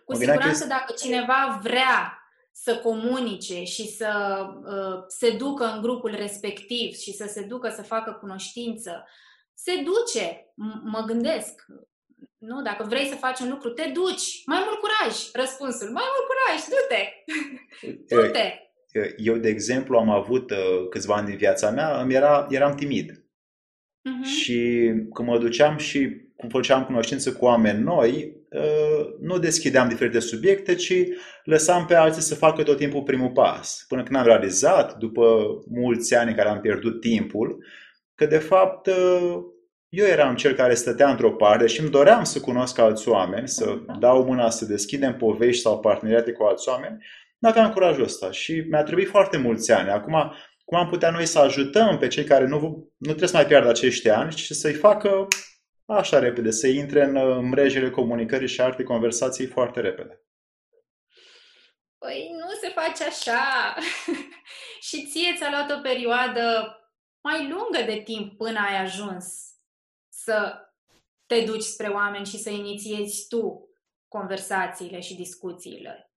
Cu 0.05 0.15
siguranță 0.15 0.67
dacă 0.67 0.95
cineva 0.99 1.61
vrea 1.63 2.19
să 2.63 2.79
comunice 2.79 3.65
și 3.65 3.89
să 3.89 4.39
uh, 4.65 5.05
se 5.09 5.37
ducă 5.37 5.65
în 5.65 5.83
grupul 5.83 6.15
respectiv 6.15 6.95
și 6.95 7.13
să 7.13 7.27
se 7.29 7.43
ducă 7.43 7.69
să 7.69 7.83
facă 7.83 8.13
cunoștință, 8.21 9.05
se 9.55 9.73
duce, 9.83 10.53
M- 10.53 10.83
mă 10.85 11.05
gândesc. 11.07 11.65
Nu? 12.39 12.63
Dacă 12.63 12.85
vrei 12.85 13.07
să 13.07 13.15
faci 13.15 13.41
un 13.41 13.49
lucru, 13.49 13.71
te 13.71 13.91
duci. 13.93 14.43
Mai 14.47 14.63
mult 14.65 14.79
curaj, 14.79 15.31
răspunsul. 15.33 15.91
Mai 15.91 16.05
mult 16.13 16.27
curaj, 16.31 16.61
du-te! 16.69 17.03
du-te! 18.15 18.53
Eu, 19.17 19.37
de 19.37 19.49
exemplu, 19.49 19.99
am 19.99 20.11
avut 20.11 20.51
uh, 20.51 20.89
câțiva 20.91 21.15
ani 21.15 21.27
din 21.27 21.37
viața 21.37 21.71
mea, 21.71 22.01
îmi 22.01 22.15
era, 22.15 22.47
eram 22.51 22.75
timid. 22.75 23.13
Uh-huh. 23.13 24.39
Și 24.39 24.91
când 25.15 25.29
mă 25.29 25.39
duceam 25.39 25.77
și 25.77 26.28
cum 26.39 26.49
făceam 26.49 26.85
cunoștință 26.85 27.33
cu 27.33 27.45
oameni 27.45 27.83
noi, 27.83 28.37
uh, 28.51 29.07
nu 29.21 29.39
deschideam 29.39 29.89
diferite 29.89 30.19
subiecte, 30.19 30.75
ci 30.75 30.93
lăsam 31.45 31.87
pe 31.87 31.95
alții 31.95 32.23
să 32.23 32.35
facă 32.35 32.63
tot 32.63 32.77
timpul 32.77 33.03
primul 33.03 33.31
pas. 33.31 33.85
Până 33.89 34.03
când 34.03 34.17
am 34.17 34.25
realizat, 34.25 34.97
după 34.97 35.47
mulți 35.71 36.15
ani 36.15 36.31
în 36.31 36.37
care 36.37 36.49
am 36.49 36.61
pierdut 36.61 37.01
timpul, 37.01 37.65
că 38.15 38.27
de 38.27 38.39
fapt 38.39 38.87
uh, 38.87 39.39
eu 39.89 40.07
eram 40.07 40.35
cel 40.35 40.55
care 40.55 40.75
stătea 40.75 41.11
într-o 41.11 41.33
parte 41.33 41.67
și 41.67 41.81
îmi 41.81 41.91
doream 41.91 42.25
să 42.25 42.41
cunosc 42.41 42.79
alți 42.79 43.09
oameni, 43.09 43.49
să 43.49 43.77
uh-huh. 43.77 43.99
dau 43.99 44.25
mâna 44.25 44.51
să 44.51 44.65
deschidem 44.65 45.17
povești 45.17 45.63
sau 45.63 45.81
parteneriate 45.81 46.33
cu 46.33 46.43
alți 46.43 46.69
oameni, 46.69 47.05
nu 47.39 47.49
aveam 47.49 47.73
curajul 47.73 48.03
ăsta 48.03 48.31
și 48.31 48.65
mi-a 48.71 48.83
trebuit 48.83 49.09
foarte 49.09 49.37
mulți 49.37 49.73
ani. 49.73 49.89
Acum, 49.89 50.33
cum 50.65 50.79
am 50.79 50.89
putea 50.89 51.11
noi 51.11 51.27
să 51.27 51.39
ajutăm 51.39 51.99
pe 51.99 52.09
cei 52.09 52.25
care 52.25 52.47
nu, 52.47 52.59
nu 52.97 53.09
trebuie 53.09 53.29
să 53.29 53.37
mai 53.37 53.47
piardă 53.47 53.69
acești 53.69 54.09
ani 54.09 54.33
și 54.33 54.55
să-i 54.55 54.73
facă 54.73 55.27
așa 55.95 56.19
repede, 56.19 56.51
să 56.51 56.67
intre 56.67 57.05
în 57.05 57.49
mrejele 57.49 57.91
comunicării 57.91 58.49
și 58.49 58.61
alte 58.61 58.83
conversații 58.83 59.47
foarte 59.47 59.81
repede? 59.81 60.23
Păi 61.99 62.31
nu 62.39 62.55
se 62.61 62.69
face 62.69 63.05
așa. 63.05 63.75
și 64.89 65.07
ție 65.07 65.35
ți-a 65.37 65.51
luat 65.51 65.79
o 65.79 65.81
perioadă 65.81 66.73
mai 67.21 67.49
lungă 67.49 67.83
de 67.87 68.01
timp 68.05 68.37
până 68.37 68.59
ai 68.59 68.81
ajuns 68.81 69.49
să 70.09 70.63
te 71.27 71.41
duci 71.45 71.63
spre 71.63 71.89
oameni 71.89 72.27
și 72.27 72.39
să 72.39 72.51
inițiezi 72.51 73.29
tu 73.29 73.69
conversațiile 74.09 75.01
și 75.01 75.15
discuțiile. 75.15 76.13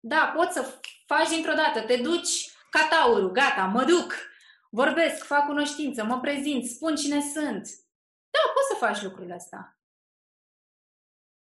Da, 0.00 0.32
poți 0.36 0.52
să 0.52 0.80
faci 1.06 1.28
dintr-o 1.28 1.54
dată, 1.54 1.80
te 1.80 1.96
duci 1.96 2.50
ca 2.70 2.86
taurul, 2.90 3.30
gata, 3.30 3.64
mă 3.64 3.84
duc, 3.84 4.14
vorbesc, 4.70 5.24
fac 5.24 5.46
cunoștință, 5.46 6.04
mă 6.04 6.20
prezint, 6.20 6.64
spun 6.64 6.96
cine 6.96 7.20
sunt. 7.20 7.68
Da, 8.68 8.74
poți 8.74 8.94
să 8.94 9.02
faci 9.02 9.02
lucrul 9.02 9.30
ăsta. 9.30 9.78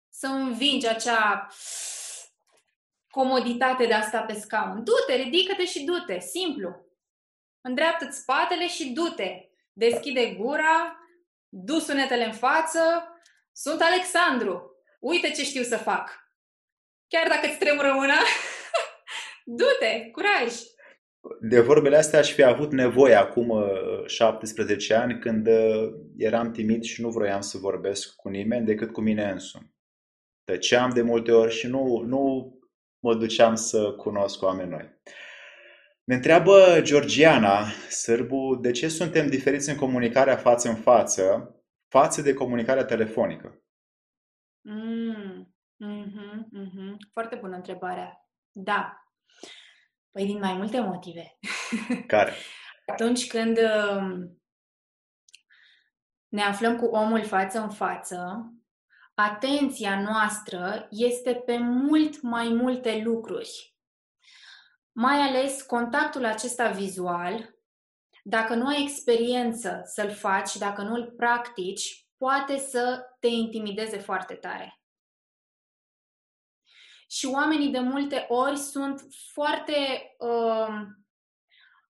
Să 0.08 0.26
învingi 0.26 0.88
acea 0.88 1.48
comoditate 3.10 3.86
de 3.86 3.94
a 3.94 4.02
sta 4.02 4.22
pe 4.22 4.32
scaun. 4.32 4.84
Du-te, 4.84 5.14
ridică-te 5.14 5.64
și 5.64 5.84
du-te, 5.84 6.18
simplu. 6.18 6.86
Îndreaptă-ți 7.60 8.18
spatele 8.18 8.68
și 8.68 8.88
du-te. 8.88 9.48
Deschide 9.72 10.34
gura, 10.34 10.98
du 11.48 11.78
sunetele 11.78 12.24
în 12.24 12.32
față. 12.32 13.14
Sunt 13.52 13.80
Alexandru. 13.80 14.74
Uite 15.00 15.30
ce 15.30 15.44
știu 15.44 15.62
să 15.62 15.76
fac. 15.76 16.32
Chiar 17.08 17.28
dacă 17.28 17.46
îți 17.46 17.58
tremură 17.58 17.94
una, 17.94 18.18
du-te, 19.58 20.10
curaj. 20.10 20.54
De 21.40 21.60
vorbele 21.60 21.96
astea 21.96 22.18
aș 22.18 22.32
fi 22.32 22.42
avut 22.42 22.72
nevoie 22.72 23.14
acum 23.14 23.64
17 24.06 24.94
uh, 24.94 25.00
ani 25.00 25.18
când 25.18 25.46
uh, 25.46 25.92
eram 26.16 26.50
timid 26.50 26.82
și 26.82 27.00
nu 27.00 27.10
vroiam 27.10 27.40
să 27.40 27.58
vorbesc 27.58 28.14
cu 28.14 28.28
nimeni 28.28 28.66
decât 28.66 28.92
cu 28.92 29.00
mine 29.00 29.30
însumi. 29.30 29.74
Tăceam 30.44 30.90
de 30.90 31.02
multe 31.02 31.32
ori 31.32 31.52
și 31.52 31.66
nu, 31.66 32.04
nu 32.06 32.54
mă 32.98 33.14
duceam 33.14 33.54
să 33.54 33.92
cunosc 33.92 34.42
oameni 34.42 34.70
noi. 34.70 35.00
Ne 36.04 36.14
întreabă 36.14 36.80
Georgiana, 36.82 37.64
Sârbu, 37.88 38.58
de 38.60 38.70
ce 38.70 38.88
suntem 38.88 39.28
diferiți 39.28 39.70
în 39.70 39.76
comunicarea 39.76 40.36
față 40.36 40.68
în 40.68 40.74
față 40.74 41.54
față 41.90 42.22
de 42.22 42.34
comunicarea 42.34 42.84
telefonică? 42.84 43.62
Mm, 44.60 45.54
mm-hmm, 45.84 46.34
mm-hmm. 46.58 46.96
Foarte 47.12 47.36
bună 47.36 47.56
întrebarea. 47.56 48.28
Da. 48.52 49.09
Păi 50.10 50.26
din 50.26 50.38
mai 50.38 50.52
multe 50.52 50.80
motive. 50.80 51.38
Care? 52.06 52.32
Atunci 52.86 53.26
când 53.26 53.58
um, 53.58 54.40
ne 56.28 56.42
aflăm 56.42 56.76
cu 56.76 56.84
omul 56.84 57.24
față 57.24 57.60
în 57.60 57.70
față, 57.70 58.50
atenția 59.14 60.00
noastră 60.00 60.86
este 60.90 61.34
pe 61.34 61.56
mult 61.58 62.22
mai 62.22 62.48
multe 62.48 63.00
lucruri. 63.04 63.74
Mai 64.92 65.16
ales 65.16 65.62
contactul 65.62 66.24
acesta 66.24 66.70
vizual, 66.70 67.54
dacă 68.24 68.54
nu 68.54 68.66
ai 68.66 68.82
experiență 68.82 69.82
să-l 69.84 70.10
faci, 70.10 70.56
dacă 70.56 70.82
nu 70.82 70.94
îl 70.94 71.12
practici, 71.16 72.06
poate 72.16 72.58
să 72.58 73.02
te 73.20 73.26
intimideze 73.26 73.98
foarte 73.98 74.34
tare. 74.34 74.79
Și 77.10 77.26
oamenii 77.26 77.68
de 77.68 77.78
multe 77.78 78.26
ori 78.28 78.56
sunt 78.56 79.06
foarte 79.32 79.74
uh, 80.18 80.86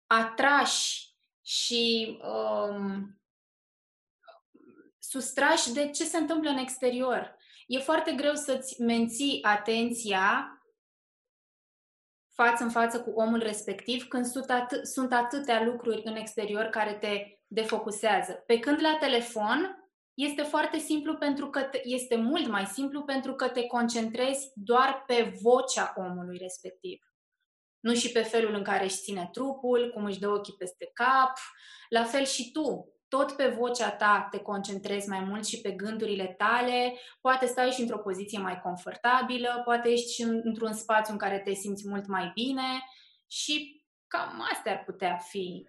atrași 0.06 1.14
și 1.42 2.16
uh, 2.22 2.98
sustrași 4.98 5.72
de 5.72 5.90
ce 5.90 6.04
se 6.04 6.16
întâmplă 6.16 6.50
în 6.50 6.56
exterior. 6.56 7.36
E 7.66 7.78
foarte 7.78 8.12
greu 8.12 8.34
să-ți 8.34 8.82
menții 8.82 9.42
atenția 9.42 10.54
față 12.34 12.62
în 12.62 12.70
față 12.70 13.02
cu 13.02 13.10
omul 13.10 13.38
respectiv 13.38 14.08
când 14.08 14.24
sunt, 14.26 14.52
atâ- 14.52 14.82
sunt 14.82 15.12
atâtea 15.12 15.64
lucruri 15.64 16.02
în 16.04 16.16
exterior 16.16 16.64
care 16.64 16.94
te 16.94 17.38
defocusează. 17.46 18.32
Pe 18.32 18.58
când 18.58 18.80
la 18.80 18.96
telefon 19.00 19.79
este 20.24 20.42
foarte 20.42 20.78
simplu 20.78 21.16
pentru 21.16 21.50
că 21.50 21.62
te, 21.62 21.80
este 21.84 22.16
mult 22.16 22.46
mai 22.46 22.66
simplu 22.66 23.02
pentru 23.02 23.34
că 23.34 23.48
te 23.48 23.66
concentrezi 23.66 24.50
doar 24.54 25.04
pe 25.06 25.32
vocea 25.42 25.92
omului 25.96 26.38
respectiv. 26.38 26.98
Nu 27.80 27.94
și 27.94 28.12
pe 28.12 28.22
felul 28.22 28.54
în 28.54 28.62
care 28.62 28.84
își 28.84 28.96
ține 28.96 29.28
trupul, 29.32 29.90
cum 29.94 30.04
își 30.04 30.18
dă 30.18 30.28
ochii 30.28 30.56
peste 30.58 30.90
cap. 30.94 31.32
La 31.88 32.04
fel 32.04 32.24
și 32.24 32.50
tu 32.52 32.94
tot 33.08 33.32
pe 33.32 33.48
vocea 33.48 33.90
ta 33.90 34.28
te 34.30 34.38
concentrezi 34.38 35.08
mai 35.08 35.20
mult 35.20 35.46
și 35.46 35.60
pe 35.60 35.70
gândurile 35.70 36.26
tale, 36.26 36.94
poate 37.20 37.46
stai 37.46 37.70
și 37.70 37.80
într-o 37.80 37.98
poziție 37.98 38.38
mai 38.38 38.60
confortabilă, 38.60 39.62
poate 39.64 39.88
ești 39.88 40.12
și 40.12 40.22
într-un 40.22 40.72
spațiu 40.72 41.12
în 41.12 41.18
care 41.18 41.38
te 41.38 41.52
simți 41.52 41.88
mult 41.88 42.06
mai 42.06 42.30
bine 42.34 42.84
și 43.26 43.84
cam 44.06 44.46
astea 44.52 44.72
ar 44.72 44.84
putea 44.84 45.16
fi. 45.16 45.68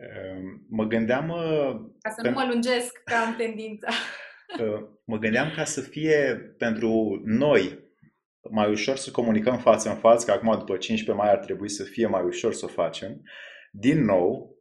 Ehm, 0.00 0.66
mă 0.68 0.84
gândeam... 0.84 1.28
Uh, 1.28 1.80
ca 2.00 2.10
să 2.10 2.22
pe... 2.22 2.28
nu 2.28 2.34
mă 2.34 2.46
lungesc, 2.50 3.00
că 3.04 3.14
am 3.14 3.36
tendința. 3.36 3.88
Uh, 4.58 4.88
mă 5.04 5.18
gândeam 5.18 5.52
ca 5.56 5.64
să 5.64 5.80
fie 5.80 6.34
pentru 6.58 7.20
noi 7.24 7.88
mai 8.50 8.70
ușor 8.70 8.96
să 8.96 9.10
comunicăm 9.10 9.58
față 9.58 9.88
în 9.88 9.96
față, 9.96 10.26
că 10.26 10.32
acum 10.32 10.58
după 10.58 10.76
15 10.76 11.24
mai 11.24 11.32
ar 11.32 11.38
trebui 11.38 11.68
să 11.68 11.82
fie 11.82 12.06
mai 12.06 12.22
ușor 12.22 12.52
să 12.52 12.64
o 12.64 12.68
facem. 12.68 13.22
Din 13.70 14.04
nou, 14.04 14.56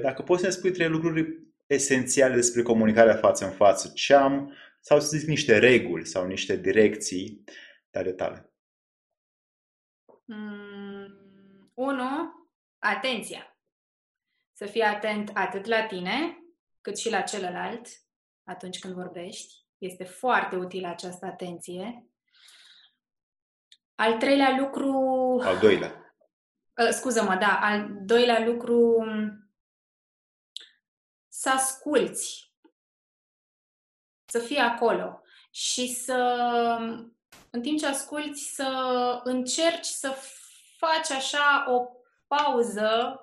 dacă 0.00 0.22
poți 0.22 0.40
să 0.40 0.46
ne 0.46 0.52
spui 0.52 0.70
trei 0.70 0.88
lucruri 0.88 1.38
esențiale 1.66 2.34
despre 2.34 2.62
comunicarea 2.62 3.14
față 3.14 3.44
în 3.44 3.50
față, 3.50 3.90
ce 3.94 4.14
am, 4.14 4.54
sau 4.80 5.00
să 5.00 5.16
zic 5.16 5.28
niște 5.28 5.58
reguli 5.58 6.06
sau 6.06 6.26
niște 6.26 6.56
direcții 6.56 7.44
ale 7.92 8.12
tale. 8.12 8.52
Mm, 10.24 11.70
unu, 11.74 12.32
atenția. 12.78 13.57
Să 14.58 14.66
fii 14.66 14.82
atent 14.82 15.30
atât 15.34 15.64
la 15.64 15.86
tine, 15.86 16.38
cât 16.80 16.98
și 16.98 17.10
la 17.10 17.20
celălalt 17.20 17.86
atunci 18.44 18.78
când 18.78 18.94
vorbești. 18.94 19.54
Este 19.78 20.04
foarte 20.04 20.56
utilă 20.56 20.88
această 20.88 21.26
atenție. 21.26 22.06
Al 23.94 24.16
treilea 24.16 24.56
lucru... 24.58 24.92
Al 25.42 25.58
doilea. 25.58 26.16
Uh, 26.76 26.88
scuză-mă, 26.90 27.34
da. 27.34 27.58
Al 27.60 27.88
doilea 28.00 28.44
lucru 28.44 29.04
să 31.28 31.50
asculți, 31.50 32.54
să 34.24 34.38
fii 34.38 34.58
acolo 34.58 35.22
și 35.50 35.94
să, 35.94 36.16
în 37.50 37.62
timp 37.62 37.78
ce 37.78 37.86
asculți, 37.86 38.54
să 38.54 38.70
încerci 39.24 39.86
să 39.86 40.14
faci 40.76 41.10
așa 41.10 41.72
o 41.72 41.86
pauză 42.26 43.22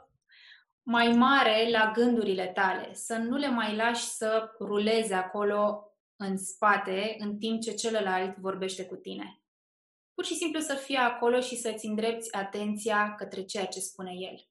mai 0.88 1.08
mare 1.08 1.70
la 1.70 1.92
gândurile 1.92 2.48
tale, 2.48 2.94
să 2.94 3.18
nu 3.18 3.38
le 3.38 3.48
mai 3.48 3.76
lași 3.76 4.04
să 4.04 4.56
ruleze 4.60 5.14
acolo 5.14 5.90
în 6.16 6.38
spate 6.38 7.16
în 7.20 7.38
timp 7.38 7.62
ce 7.62 7.74
celălalt 7.74 8.38
vorbește 8.38 8.86
cu 8.86 8.96
tine. 8.96 9.42
Pur 10.14 10.26
și 10.26 10.36
simplu 10.36 10.60
să 10.60 10.74
fii 10.74 10.96
acolo 10.96 11.40
și 11.40 11.56
să-ți 11.56 11.86
îndrepți 11.86 12.36
atenția 12.36 13.16
către 13.16 13.44
ceea 13.44 13.66
ce 13.66 13.80
spune 13.80 14.12
el. 14.12 14.50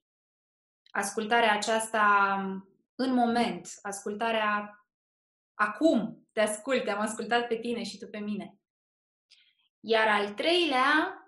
Ascultarea 0.91 1.53
aceasta 1.53 2.35
în 2.95 3.13
moment, 3.13 3.67
ascultarea 3.81 4.79
acum, 5.53 6.27
te 6.31 6.41
ascult, 6.41 6.83
te-am 6.83 6.99
ascultat 6.99 7.47
pe 7.47 7.55
tine 7.55 7.83
și 7.83 7.97
tu 7.97 8.07
pe 8.07 8.17
mine. 8.17 8.59
Iar 9.79 10.07
al 10.07 10.33
treilea, 10.33 11.19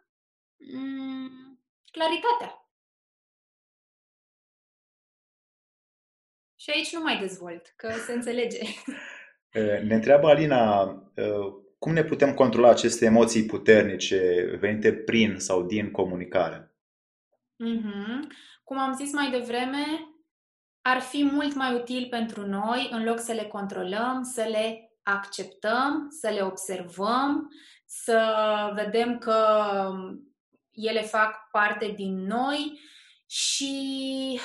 mm, 0.74 1.60
claritatea. 1.91 2.67
Și 6.68 6.74
aici 6.76 6.94
nu 6.94 7.02
mai 7.02 7.18
dezvolt, 7.20 7.74
că 7.76 7.92
se 8.06 8.14
înțelege. 8.14 8.60
Ne 9.84 9.96
întreabă 9.96 10.28
Alina, 10.28 10.86
cum 11.80 11.94
ne 11.94 12.04
putem 12.04 12.34
controla 12.34 12.70
aceste 12.70 13.06
emoții 13.06 13.46
puternice 13.46 14.50
venite 14.60 14.94
prin 14.94 15.40
sau 15.40 15.64
din 15.64 15.92
comunicare? 15.92 16.76
Mm-hmm. 17.66 18.28
Cum 18.64 18.78
am 18.78 18.96
zis 18.96 19.14
mai 19.14 19.30
devreme, 19.30 19.86
ar 20.82 21.00
fi 21.00 21.24
mult 21.24 21.54
mai 21.54 21.74
util 21.74 22.08
pentru 22.10 22.46
noi, 22.46 22.90
în 22.92 23.04
loc 23.04 23.20
să 23.20 23.32
le 23.32 23.44
controlăm, 23.44 24.24
să 24.24 24.48
le 24.50 24.98
acceptăm, 25.04 26.08
să 26.10 26.30
le 26.30 26.42
observăm, 26.42 27.52
să 27.86 28.36
vedem 28.76 29.18
că 29.18 29.56
ele 30.72 31.02
fac 31.02 31.50
parte 31.52 31.94
din 31.96 32.26
noi 32.26 32.80
și 33.26 34.40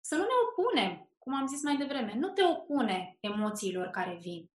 să 0.00 0.14
nu 0.14 0.22
ne 0.22 0.28
opunem, 0.48 1.07
cum 1.28 1.36
am 1.36 1.46
zis 1.46 1.62
mai 1.62 1.76
devreme. 1.76 2.14
Nu 2.18 2.28
te 2.28 2.42
opune 2.44 3.16
emoțiilor 3.20 3.86
care 3.86 4.18
vin. 4.20 4.50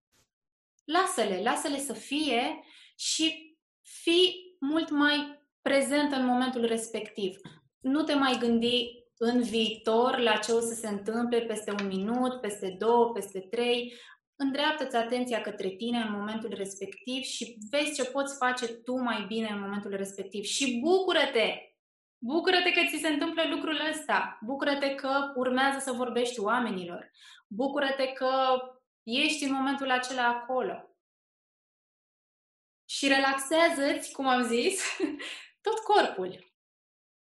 Lasă-le, 0.85 1.43
lasă-le 1.43 1.79
să 1.79 1.93
fie 1.93 2.63
și 2.97 3.57
fii 3.83 4.57
mult 4.61 4.91
mai 4.91 5.41
prezent 5.63 6.13
în 6.13 6.27
momentul 6.27 6.65
respectiv. 6.65 7.37
Nu 7.81 8.03
te 8.03 8.15
mai 8.15 8.37
gândi 8.39 9.05
în 9.17 9.43
viitor 9.43 10.19
la 10.19 10.37
ce 10.37 10.53
o 10.53 10.61
să 10.61 10.75
se 10.75 10.89
întâmple 10.89 11.41
peste 11.41 11.71
un 11.81 11.87
minut, 11.87 12.41
peste 12.41 12.77
două, 12.79 13.13
peste 13.13 13.41
trei. 13.41 13.93
Îndreaptă-ți 14.37 14.97
atenția 14.97 15.41
către 15.41 15.69
tine 15.69 15.99
în 15.99 16.13
momentul 16.19 16.53
respectiv 16.55 17.23
și 17.23 17.57
vezi 17.71 17.95
ce 17.95 18.05
poți 18.05 18.37
face 18.37 18.67
tu 18.67 19.03
mai 19.03 19.25
bine 19.29 19.49
în 19.53 19.61
momentul 19.61 19.91
respectiv. 19.91 20.43
Și 20.43 20.81
bucură-te! 20.81 21.72
Bucură-te 22.25 22.71
că 22.71 22.81
ți 22.89 23.01
se 23.01 23.09
întâmplă 23.09 23.43
lucrul 23.49 23.81
ăsta. 23.91 24.39
Bucură-te 24.41 24.95
că 24.95 25.33
urmează 25.35 25.79
să 25.79 25.93
vorbești 25.93 26.41
oamenilor. 26.41 27.11
Bucură-te 27.47 28.13
că 28.13 28.31
ești 29.03 29.45
în 29.45 29.53
momentul 29.53 29.91
acela 29.91 30.27
acolo. 30.27 30.87
și 32.89 33.09
relaxează-ți, 33.09 34.13
cum 34.13 34.27
am 34.27 34.43
zis, 34.43 34.83
tot 35.67 35.79
corpul 35.79 36.53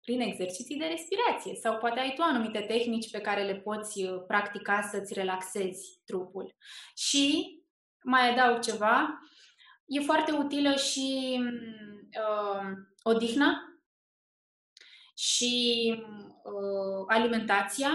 prin 0.00 0.20
exerciții 0.20 0.79
de 0.79 0.87
respirație 0.87 1.55
sau 1.55 1.79
poate 1.79 2.00
ai 2.00 2.14
tu 2.14 2.22
anumite 2.22 2.61
tehnici 2.61 3.11
pe 3.11 3.20
care 3.20 3.44
le 3.44 3.57
poți 3.57 4.03
uh, 4.03 4.22
practica 4.26 4.83
să-ți 4.83 5.14
relaxezi 5.14 6.00
trupul. 6.05 6.57
Și 6.94 7.57
mai 8.03 8.31
adaug 8.31 8.61
ceva, 8.61 9.20
e 9.87 10.00
foarte 10.00 10.33
utilă 10.33 10.74
și 10.74 11.40
uh, 12.20 12.66
odihna 13.03 13.69
și 15.20 15.94
uh, 16.42 17.04
alimentația, 17.06 17.90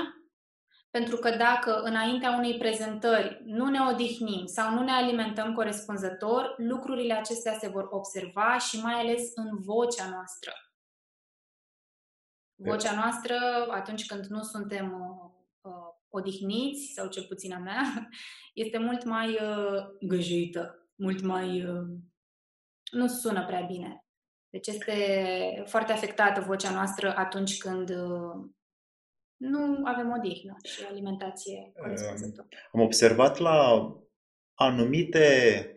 pentru 0.89 1.17
că 1.17 1.29
dacă 1.29 1.81
înaintea 1.81 2.37
unei 2.37 2.57
prezentări 2.57 3.41
nu 3.45 3.69
ne 3.69 3.79
odihnim 3.91 4.45
sau 4.45 4.73
nu 4.73 4.83
ne 4.83 4.91
alimentăm 4.91 5.53
corespunzător, 5.53 6.55
lucrurile 6.57 7.13
acestea 7.13 7.57
se 7.57 7.67
vor 7.67 7.87
observa 7.89 8.57
și 8.57 8.81
mai 8.81 8.93
ales 8.93 9.31
în 9.35 9.61
vocea 9.61 10.09
noastră. 10.09 10.51
Vocea 12.55 12.95
noastră, 12.95 13.35
atunci 13.69 14.05
când 14.05 14.25
nu 14.25 14.43
suntem 14.43 14.93
uh, 14.93 15.71
uh, 15.71 15.93
odihniți, 16.09 16.91
sau 16.93 17.07
cel 17.07 17.23
puțin 17.23 17.53
a 17.53 17.57
mea, 17.57 18.09
este 18.63 18.77
mult 18.77 19.03
mai 19.03 19.33
uh, 19.33 19.83
găjuită, 19.99 20.89
mult 20.95 21.21
mai... 21.21 21.65
Uh, 21.65 21.87
nu 22.91 23.07
sună 23.07 23.45
prea 23.45 23.61
bine. 23.61 24.04
Deci 24.55 24.67
este 24.67 24.93
foarte 25.65 25.91
afectată 25.91 26.41
vocea 26.41 26.71
noastră 26.71 27.13
atunci 27.15 27.57
când 27.57 27.89
uh, 27.89 28.45
nu 29.35 29.85
avem 29.85 30.11
odihnă 30.19 30.55
și 30.63 30.83
alimentație 30.89 31.71
corespunzătoare. 31.81 32.49
Am 32.71 32.81
observat 32.81 33.37
la 33.37 33.89
anumite 34.53 35.23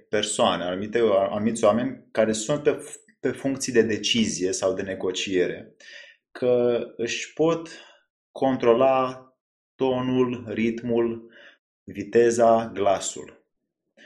persoane, 0.09 0.65
anumite, 0.65 0.99
anumiți 0.99 1.65
oameni 1.65 2.09
care 2.11 2.33
sunt 2.33 2.63
pe, 2.63 2.79
pe 3.21 3.31
funcții 3.31 3.73
de 3.73 3.83
decizie 3.83 4.53
sau 4.53 4.75
de 4.75 4.83
negociere 4.83 5.75
că 6.31 6.85
își 6.97 7.33
pot 7.33 7.69
controla 8.31 9.29
tonul, 9.75 10.45
ritmul, 10.49 11.33
viteza, 11.83 12.71
glasul. 12.75 13.38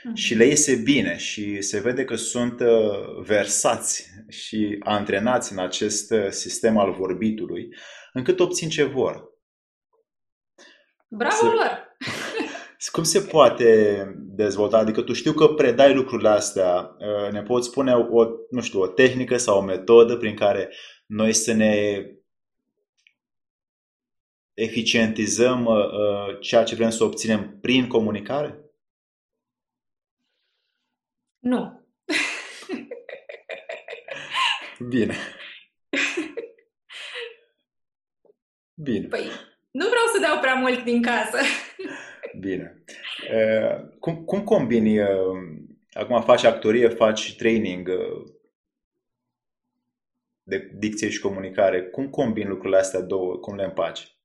Mm-hmm. 0.03 0.13
Și 0.15 0.33
le 0.33 0.45
iese 0.45 0.75
bine 0.75 1.17
și 1.17 1.61
se 1.61 1.79
vede 1.79 2.05
că 2.05 2.15
sunt 2.15 2.59
uh, 2.59 3.21
versați 3.21 4.09
și 4.29 4.75
antrenați 4.79 5.51
în 5.51 5.59
acest 5.59 6.11
uh, 6.11 6.29
sistem 6.29 6.77
al 6.77 6.91
vorbitului, 6.91 7.67
încât 8.13 8.39
obțin 8.39 8.69
ce 8.69 8.83
vor. 8.83 9.31
Bravo 11.07 11.35
se... 11.35 11.45
lor! 11.45 11.97
Cum 12.91 13.03
se 13.03 13.21
poate 13.21 14.05
dezvolta? 14.17 14.77
Adică 14.77 15.01
tu 15.01 15.13
știu 15.13 15.33
că 15.33 15.47
predai 15.47 15.93
lucrurile 15.93 16.29
astea. 16.29 16.95
Uh, 16.99 17.31
ne 17.31 17.41
poți 17.41 17.67
spune 17.67 17.93
o, 17.93 18.27
nu 18.49 18.61
știu, 18.61 18.79
o 18.79 18.87
tehnică 18.87 19.37
sau 19.37 19.57
o 19.57 19.63
metodă 19.63 20.17
prin 20.17 20.35
care 20.35 20.69
noi 21.05 21.33
să 21.33 21.53
ne 21.53 22.05
eficientizăm 24.53 25.65
uh, 25.65 25.75
uh, 25.75 26.39
ceea 26.39 26.63
ce 26.63 26.75
vrem 26.75 26.89
să 26.89 27.03
obținem 27.03 27.57
prin 27.61 27.87
comunicare? 27.87 28.62
Nu. 31.43 31.85
Bine. 34.89 35.15
Bine. 38.73 39.07
Păi, 39.07 39.25
nu 39.71 39.87
vreau 39.87 40.05
să 40.13 40.19
dau 40.21 40.39
prea 40.39 40.53
mult 40.53 40.83
din 40.83 41.01
casă. 41.01 41.37
Bine. 42.39 42.83
Uh, 43.33 43.89
cum, 43.99 44.23
cum 44.23 44.43
combini, 44.43 44.99
uh, 44.99 45.09
acum 45.91 46.21
faci 46.21 46.43
actorie, 46.43 46.87
faci 46.87 47.35
training 47.35 47.87
uh, 47.87 48.31
de 50.43 50.71
dicție 50.73 51.09
și 51.09 51.19
comunicare, 51.19 51.83
cum 51.83 52.09
combini 52.09 52.49
lucrurile 52.49 52.79
astea 52.79 53.01
două, 53.01 53.37
cum 53.37 53.55
le 53.55 53.63
împaci? 53.63 54.17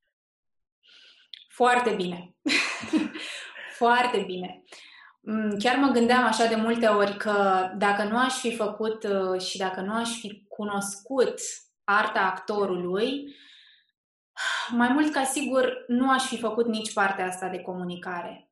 Foarte 1.49 1.91
bine. 1.91 2.37
Foarte 3.81 4.25
bine. 4.27 4.63
Mm, 5.31 5.57
chiar 5.59 5.77
mă 5.77 5.89
gândeam 5.89 6.25
așa 6.25 6.47
de 6.47 6.55
multe 6.55 6.87
ori 6.87 7.17
că 7.17 7.69
dacă 7.77 8.05
nu 8.05 8.19
aș 8.19 8.35
fi 8.35 8.57
făcut 8.57 9.05
uh, 9.05 9.41
și 9.41 9.59
dacă 9.59 9.81
nu 9.81 9.95
aș 9.95 10.19
fi 10.19 10.45
cunoscut 10.49 11.35
arta 11.85 12.21
actorului, 12.21 13.37
mai 14.71 14.89
mult 14.89 15.13
ca 15.13 15.25
sigur 15.25 15.85
nu 15.87 16.11
aș 16.11 16.23
fi 16.23 16.39
făcut 16.39 16.67
nici 16.67 16.93
partea 16.93 17.27
asta 17.27 17.49
de 17.49 17.61
comunicare. 17.61 18.51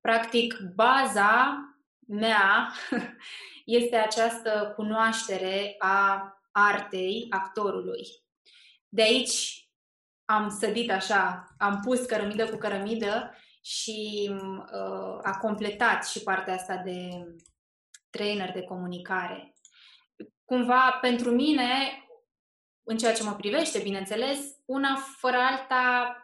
Practic, 0.00 0.58
baza 0.74 1.60
mea 2.06 2.72
este 3.64 3.96
această 3.96 4.72
cunoaștere 4.76 5.74
a 5.78 6.30
artei 6.52 7.26
actorului. 7.30 8.06
De 8.88 9.02
aici 9.02 9.68
am 10.24 10.56
sădit 10.60 10.90
așa, 10.90 11.54
am 11.58 11.80
pus 11.84 12.04
cărămidă 12.04 12.48
cu 12.48 12.56
cărămidă 12.56 13.34
și 13.66 14.30
uh, 14.30 15.18
a 15.22 15.38
completat 15.40 16.06
și 16.06 16.22
partea 16.22 16.54
asta 16.54 16.76
de 16.76 17.08
trainer 18.10 18.52
de 18.52 18.62
comunicare. 18.62 19.54
Cumva, 20.44 20.98
pentru 21.00 21.30
mine, 21.30 21.68
în 22.82 22.96
ceea 22.96 23.12
ce 23.12 23.22
mă 23.22 23.34
privește, 23.34 23.78
bineînțeles, 23.78 24.38
una 24.64 24.96
fără 25.18 25.36
alta 25.36 26.16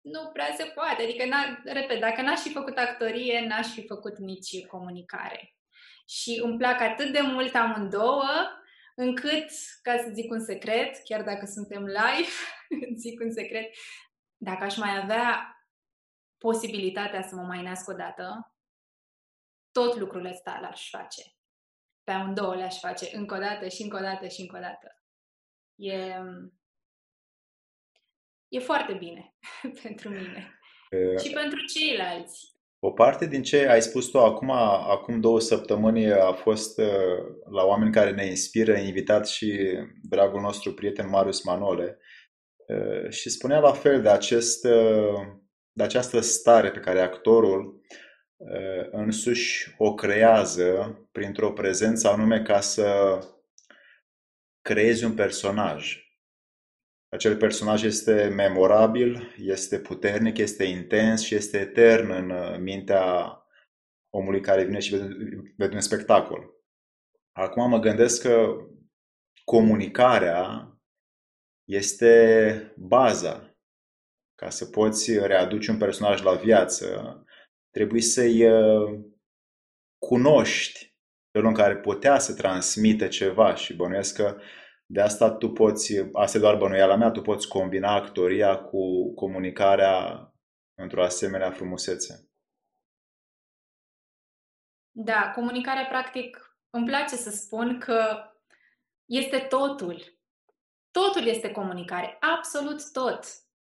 nu 0.00 0.30
prea 0.32 0.54
se 0.56 0.64
poate. 0.64 1.02
Adică, 1.02 1.24
repet, 1.64 2.00
dacă 2.00 2.22
n-aș 2.22 2.40
fi 2.40 2.52
făcut 2.52 2.76
actorie, 2.76 3.46
n-aș 3.46 3.66
fi 3.66 3.86
făcut 3.86 4.18
nici 4.18 4.66
comunicare. 4.66 5.54
Și 6.08 6.40
îmi 6.44 6.56
plac 6.56 6.80
atât 6.80 7.12
de 7.12 7.20
mult 7.20 7.54
amândouă, 7.54 8.32
încât, 8.94 9.50
ca 9.82 9.96
să 9.96 10.10
zic 10.12 10.30
un 10.30 10.40
secret, 10.40 11.02
chiar 11.04 11.22
dacă 11.22 11.46
suntem 11.46 11.84
live, 11.84 12.32
zic 13.02 13.20
un 13.20 13.32
secret, 13.32 13.74
dacă 14.36 14.64
aș 14.64 14.76
mai 14.76 14.98
avea 15.02 15.55
posibilitatea 16.46 17.22
să 17.22 17.34
mă 17.34 17.42
mai 17.42 17.62
nasc 17.62 17.88
o 17.88 17.92
dată, 17.92 18.54
tot 19.70 19.96
lucrul 19.96 20.24
ăsta 20.24 20.58
l-aș 20.62 20.90
face. 20.90 21.22
Pe 22.04 22.12
amândouă 22.12 22.54
le-aș 22.54 22.78
face 22.78 23.16
încă 23.16 23.34
o 23.34 23.38
dată 23.38 23.68
și 23.68 23.82
încă 23.82 23.96
o 23.96 24.00
dată 24.00 24.28
și 24.28 24.40
încă 24.40 24.56
o 24.56 24.60
dată. 24.60 25.00
E, 25.74 26.16
e 28.48 28.58
foarte 28.58 28.92
bine 28.92 29.34
pentru 29.82 30.08
mine. 30.08 30.58
E... 30.90 31.18
Și 31.18 31.32
pentru 31.32 31.58
ceilalți. 31.64 32.54
O 32.78 32.90
parte 32.90 33.26
din 33.26 33.42
ce 33.42 33.68
ai 33.68 33.82
spus 33.82 34.06
tu 34.06 34.18
acum, 34.18 34.50
acum 34.50 35.20
două 35.20 35.40
săptămâni 35.40 36.12
a 36.12 36.32
fost 36.32 36.78
uh, 36.78 37.18
la 37.50 37.64
oameni 37.64 37.92
care 37.92 38.10
ne 38.10 38.26
inspiră, 38.26 38.76
invitat 38.76 39.28
și 39.28 39.78
dragul 40.02 40.40
nostru 40.40 40.74
prieten 40.74 41.08
Marius 41.08 41.44
Manole 41.44 41.98
uh, 42.66 43.10
și 43.10 43.30
spunea 43.30 43.58
la 43.58 43.72
fel 43.72 44.02
de, 44.02 44.08
acest, 44.08 44.64
uh, 44.64 45.44
de 45.76 45.82
această 45.82 46.20
stare 46.20 46.70
pe 46.70 46.80
care 46.80 47.00
actorul 47.00 47.80
însuși 48.90 49.74
o 49.78 49.94
creează 49.94 50.98
printr-o 51.12 51.52
prezență 51.52 52.08
anume 52.08 52.42
ca 52.42 52.60
să 52.60 53.18
creezi 54.62 55.04
un 55.04 55.14
personaj. 55.14 56.06
Acel 57.08 57.36
personaj 57.36 57.82
este 57.82 58.28
memorabil, 58.28 59.34
este 59.38 59.78
puternic, 59.78 60.38
este 60.38 60.64
intens 60.64 61.22
și 61.22 61.34
este 61.34 61.58
etern 61.58 62.10
în 62.10 62.30
uh, 62.30 62.58
mintea 62.58 63.36
omului 64.10 64.40
care 64.40 64.64
vine 64.64 64.78
și 64.78 64.96
vede, 64.96 65.14
vede 65.56 65.74
un 65.74 65.80
spectacol. 65.80 66.54
Acum 67.32 67.68
mă 67.68 67.78
gândesc 67.78 68.22
că 68.22 68.56
comunicarea 69.44 70.70
este 71.64 72.74
baza. 72.76 73.45
Ca 74.36 74.50
să 74.50 74.66
poți 74.66 75.18
readuce 75.18 75.70
un 75.70 75.78
personaj 75.78 76.22
la 76.22 76.34
viață, 76.34 76.86
trebuie 77.70 78.00
să-i 78.00 78.44
uh, 78.44 79.00
cunoști 79.98 80.94
felul 81.30 81.48
în 81.48 81.54
care 81.54 81.76
putea 81.76 82.18
să 82.18 82.34
transmită 82.34 83.08
ceva 83.08 83.54
și 83.54 83.76
bănuiesc 83.76 84.16
că 84.16 84.40
de 84.86 85.00
asta 85.00 85.30
tu 85.30 85.48
poți, 85.52 85.94
asta 86.12 86.38
e 86.38 86.40
doar 86.40 86.56
bănuiala 86.56 86.96
mea, 86.96 87.10
tu 87.10 87.20
poți 87.20 87.48
combina 87.48 87.94
actoria 87.94 88.58
cu 88.58 89.14
comunicarea 89.14 90.30
într-o 90.74 91.02
asemenea 91.02 91.50
frumusețe. 91.50 92.30
Da, 94.90 95.32
comunicarea 95.34 95.86
practic 95.86 96.58
îmi 96.70 96.86
place 96.86 97.16
să 97.16 97.30
spun 97.30 97.78
că 97.78 98.30
este 99.04 99.38
totul. 99.38 100.18
Totul 100.90 101.26
este 101.26 101.50
comunicare, 101.50 102.16
absolut 102.20 102.92
tot. 102.92 103.24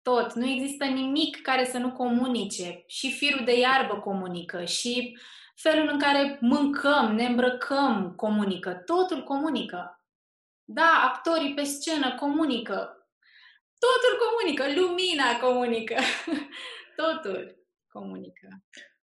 Tot. 0.04 0.34
Nu 0.34 0.47
există 0.47 0.86
nimic 0.86 1.41
care 1.41 1.66
să 1.66 1.78
nu 1.78 1.91
comunice. 1.91 2.84
Și 2.88 3.12
firul 3.12 3.45
de 3.45 3.60
iarbă 3.60 3.99
comunică, 3.99 4.64
și 4.64 5.18
felul 5.56 5.89
în 5.91 5.99
care 5.99 6.38
mâncăm, 6.41 7.16
ne 7.16 7.26
îmbrăcăm 7.26 8.14
comunică. 8.16 8.74
Totul 8.86 9.24
comunică. 9.24 10.04
Da, 10.64 11.12
actorii 11.14 11.54
pe 11.54 11.64
scenă 11.64 12.16
comunică. 12.20 13.08
Totul 13.80 14.14
comunică. 14.24 14.82
Lumina 14.82 15.39
comunică. 15.41 15.95
Totul 17.01 17.66
comunică. 17.88 18.47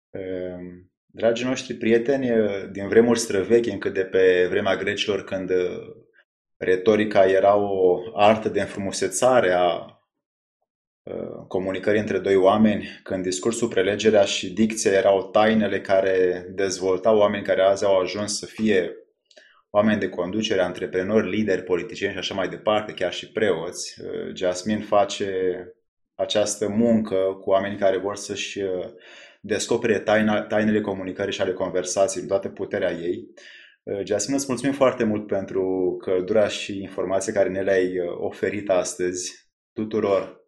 Ehm, 0.09 0.91
Dragii 1.05 1.45
noștri 1.45 1.73
prieteni, 1.73 2.29
din 2.71 2.87
vremuri 2.87 3.19
străvechi, 3.19 3.65
încă 3.65 3.89
de 3.89 4.05
pe 4.05 4.47
vremea 4.49 4.75
grecilor, 4.75 5.23
când 5.23 5.51
retorica 6.57 7.25
era 7.25 7.55
o 7.55 7.99
artă 8.13 8.49
de 8.49 8.61
înfrumusețare 8.61 9.51
a 9.51 9.96
comunicării 11.47 11.99
între 11.99 12.17
doi 12.19 12.35
oameni, 12.35 12.87
când 13.03 13.23
discursul, 13.23 13.67
prelegerea 13.67 14.23
și 14.23 14.53
dicția 14.53 14.91
erau 14.91 15.29
tainele 15.29 15.81
care 15.81 16.45
dezvoltau 16.49 17.17
oameni 17.17 17.43
care 17.43 17.61
azi 17.61 17.85
au 17.85 17.99
ajuns 17.99 18.37
să 18.37 18.45
fie 18.45 18.91
oameni 19.69 19.99
de 19.99 20.09
conducere, 20.09 20.61
antreprenori, 20.61 21.29
lideri, 21.29 21.63
politicieni 21.63 22.13
și 22.13 22.19
așa 22.19 22.33
mai 22.33 22.49
departe, 22.49 22.93
chiar 22.93 23.13
și 23.13 23.31
preoți. 23.31 23.95
Jasmine 24.33 24.79
face 24.79 25.31
această 26.15 26.67
muncă 26.67 27.15
cu 27.41 27.49
oamenii 27.49 27.77
care 27.77 27.97
vor 27.97 28.15
să-și 28.15 28.61
descopere 29.41 29.99
taina, 29.99 30.41
tainele 30.41 30.81
comunicării 30.81 31.33
și 31.33 31.41
ale 31.41 31.53
conversației 31.53 32.21
în 32.21 32.29
toată 32.29 32.49
puterea 32.49 32.91
ei. 32.91 33.27
Jasmine, 34.03 34.37
îți 34.37 34.45
mulțumim 34.47 34.73
foarte 34.73 35.03
mult 35.03 35.27
pentru 35.27 35.95
căldura 36.01 36.47
și 36.47 36.81
informația 36.81 37.33
care 37.33 37.49
ne 37.49 37.61
le-ai 37.61 37.99
oferit 38.17 38.69
astăzi 38.69 39.49
tuturor 39.73 40.46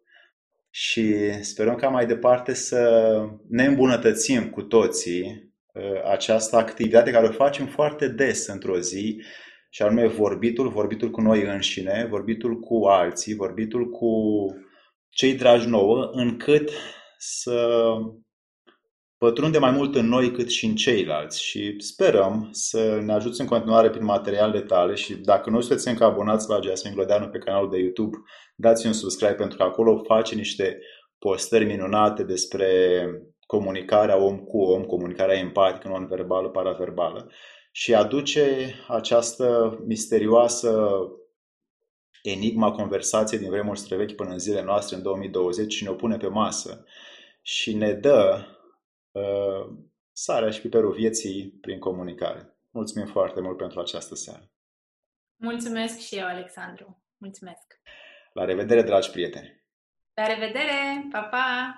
și 0.70 1.32
sperăm 1.42 1.74
ca 1.74 1.88
mai 1.88 2.06
departe 2.06 2.54
să 2.54 3.12
ne 3.48 3.64
îmbunătățim 3.64 4.50
cu 4.50 4.62
toții 4.62 5.52
uh, 5.72 6.04
această 6.10 6.56
activitate 6.56 7.10
care 7.10 7.26
o 7.26 7.32
facem 7.32 7.66
foarte 7.66 8.08
des 8.08 8.46
într-o 8.46 8.78
zi 8.78 9.22
și 9.70 9.82
anume 9.82 10.06
vorbitul, 10.06 10.68
vorbitul 10.68 11.10
cu 11.10 11.20
noi 11.20 11.42
înșine, 11.42 12.06
vorbitul 12.10 12.58
cu 12.58 12.84
alții, 12.86 13.34
vorbitul 13.34 13.90
cu 13.90 14.10
cei 15.08 15.34
dragi 15.34 15.68
nouă, 15.68 16.10
încât 16.12 16.70
să 17.18 17.86
pătrunde 19.24 19.58
mai 19.58 19.70
mult 19.70 19.94
în 19.94 20.06
noi 20.08 20.32
cât 20.32 20.50
și 20.50 20.66
în 20.66 20.74
ceilalți 20.74 21.42
și 21.42 21.74
sperăm 21.78 22.48
să 22.52 23.00
ne 23.04 23.12
ajuți 23.12 23.40
în 23.40 23.46
continuare 23.46 23.90
prin 23.90 24.04
materialele 24.04 24.60
tale 24.60 24.94
și 24.94 25.14
dacă 25.14 25.50
nu 25.50 25.60
sunteți 25.60 25.88
încă 25.88 26.04
abonați 26.04 26.48
la 26.48 26.60
Jasmine 26.60 26.94
Glodeanu 26.94 27.28
pe 27.28 27.38
canalul 27.38 27.70
de 27.70 27.78
YouTube, 27.78 28.16
dați 28.56 28.86
un 28.86 28.92
subscribe 28.92 29.34
pentru 29.34 29.56
că 29.56 29.62
acolo 29.62 30.02
face 30.04 30.34
niște 30.34 30.78
postări 31.18 31.64
minunate 31.64 32.22
despre 32.22 32.68
comunicarea 33.46 34.16
om 34.16 34.38
cu 34.38 34.58
om, 34.58 34.82
comunicarea 34.82 35.38
empatică, 35.38 35.88
non-verbală, 35.88 36.48
paraverbală 36.48 37.30
și 37.72 37.94
aduce 37.94 38.74
această 38.88 39.78
misterioasă 39.86 40.90
enigma 42.22 42.70
conversației 42.70 43.40
din 43.40 43.50
vremuri 43.50 43.78
străvechi 43.78 44.14
până 44.14 44.30
în 44.30 44.38
zilele 44.38 44.64
noastre, 44.64 44.96
în 44.96 45.02
2020, 45.02 45.72
și 45.72 45.82
ne 45.82 45.90
o 45.90 45.94
pune 45.94 46.16
pe 46.16 46.28
masă 46.28 46.84
și 47.42 47.74
ne 47.74 47.92
dă 47.92 48.36
uh, 48.38 48.58
sarea 50.12 50.50
și 50.50 50.60
piperul 50.60 50.92
vieții 50.92 51.50
prin 51.60 51.78
comunicare. 51.78 52.56
Mulțumim 52.70 53.06
foarte 53.06 53.40
mult 53.40 53.56
pentru 53.56 53.80
această 53.80 54.14
seară. 54.14 54.50
Mulțumesc 55.36 55.98
și 55.98 56.16
eu, 56.16 56.26
Alexandru. 56.26 57.04
Mulțumesc. 57.16 57.80
La 58.32 58.44
revedere, 58.44 58.82
dragi 58.82 59.10
prieteni. 59.10 59.64
La 60.14 60.26
revedere. 60.26 61.08
Pa, 61.10 61.22
pa. 61.22 61.74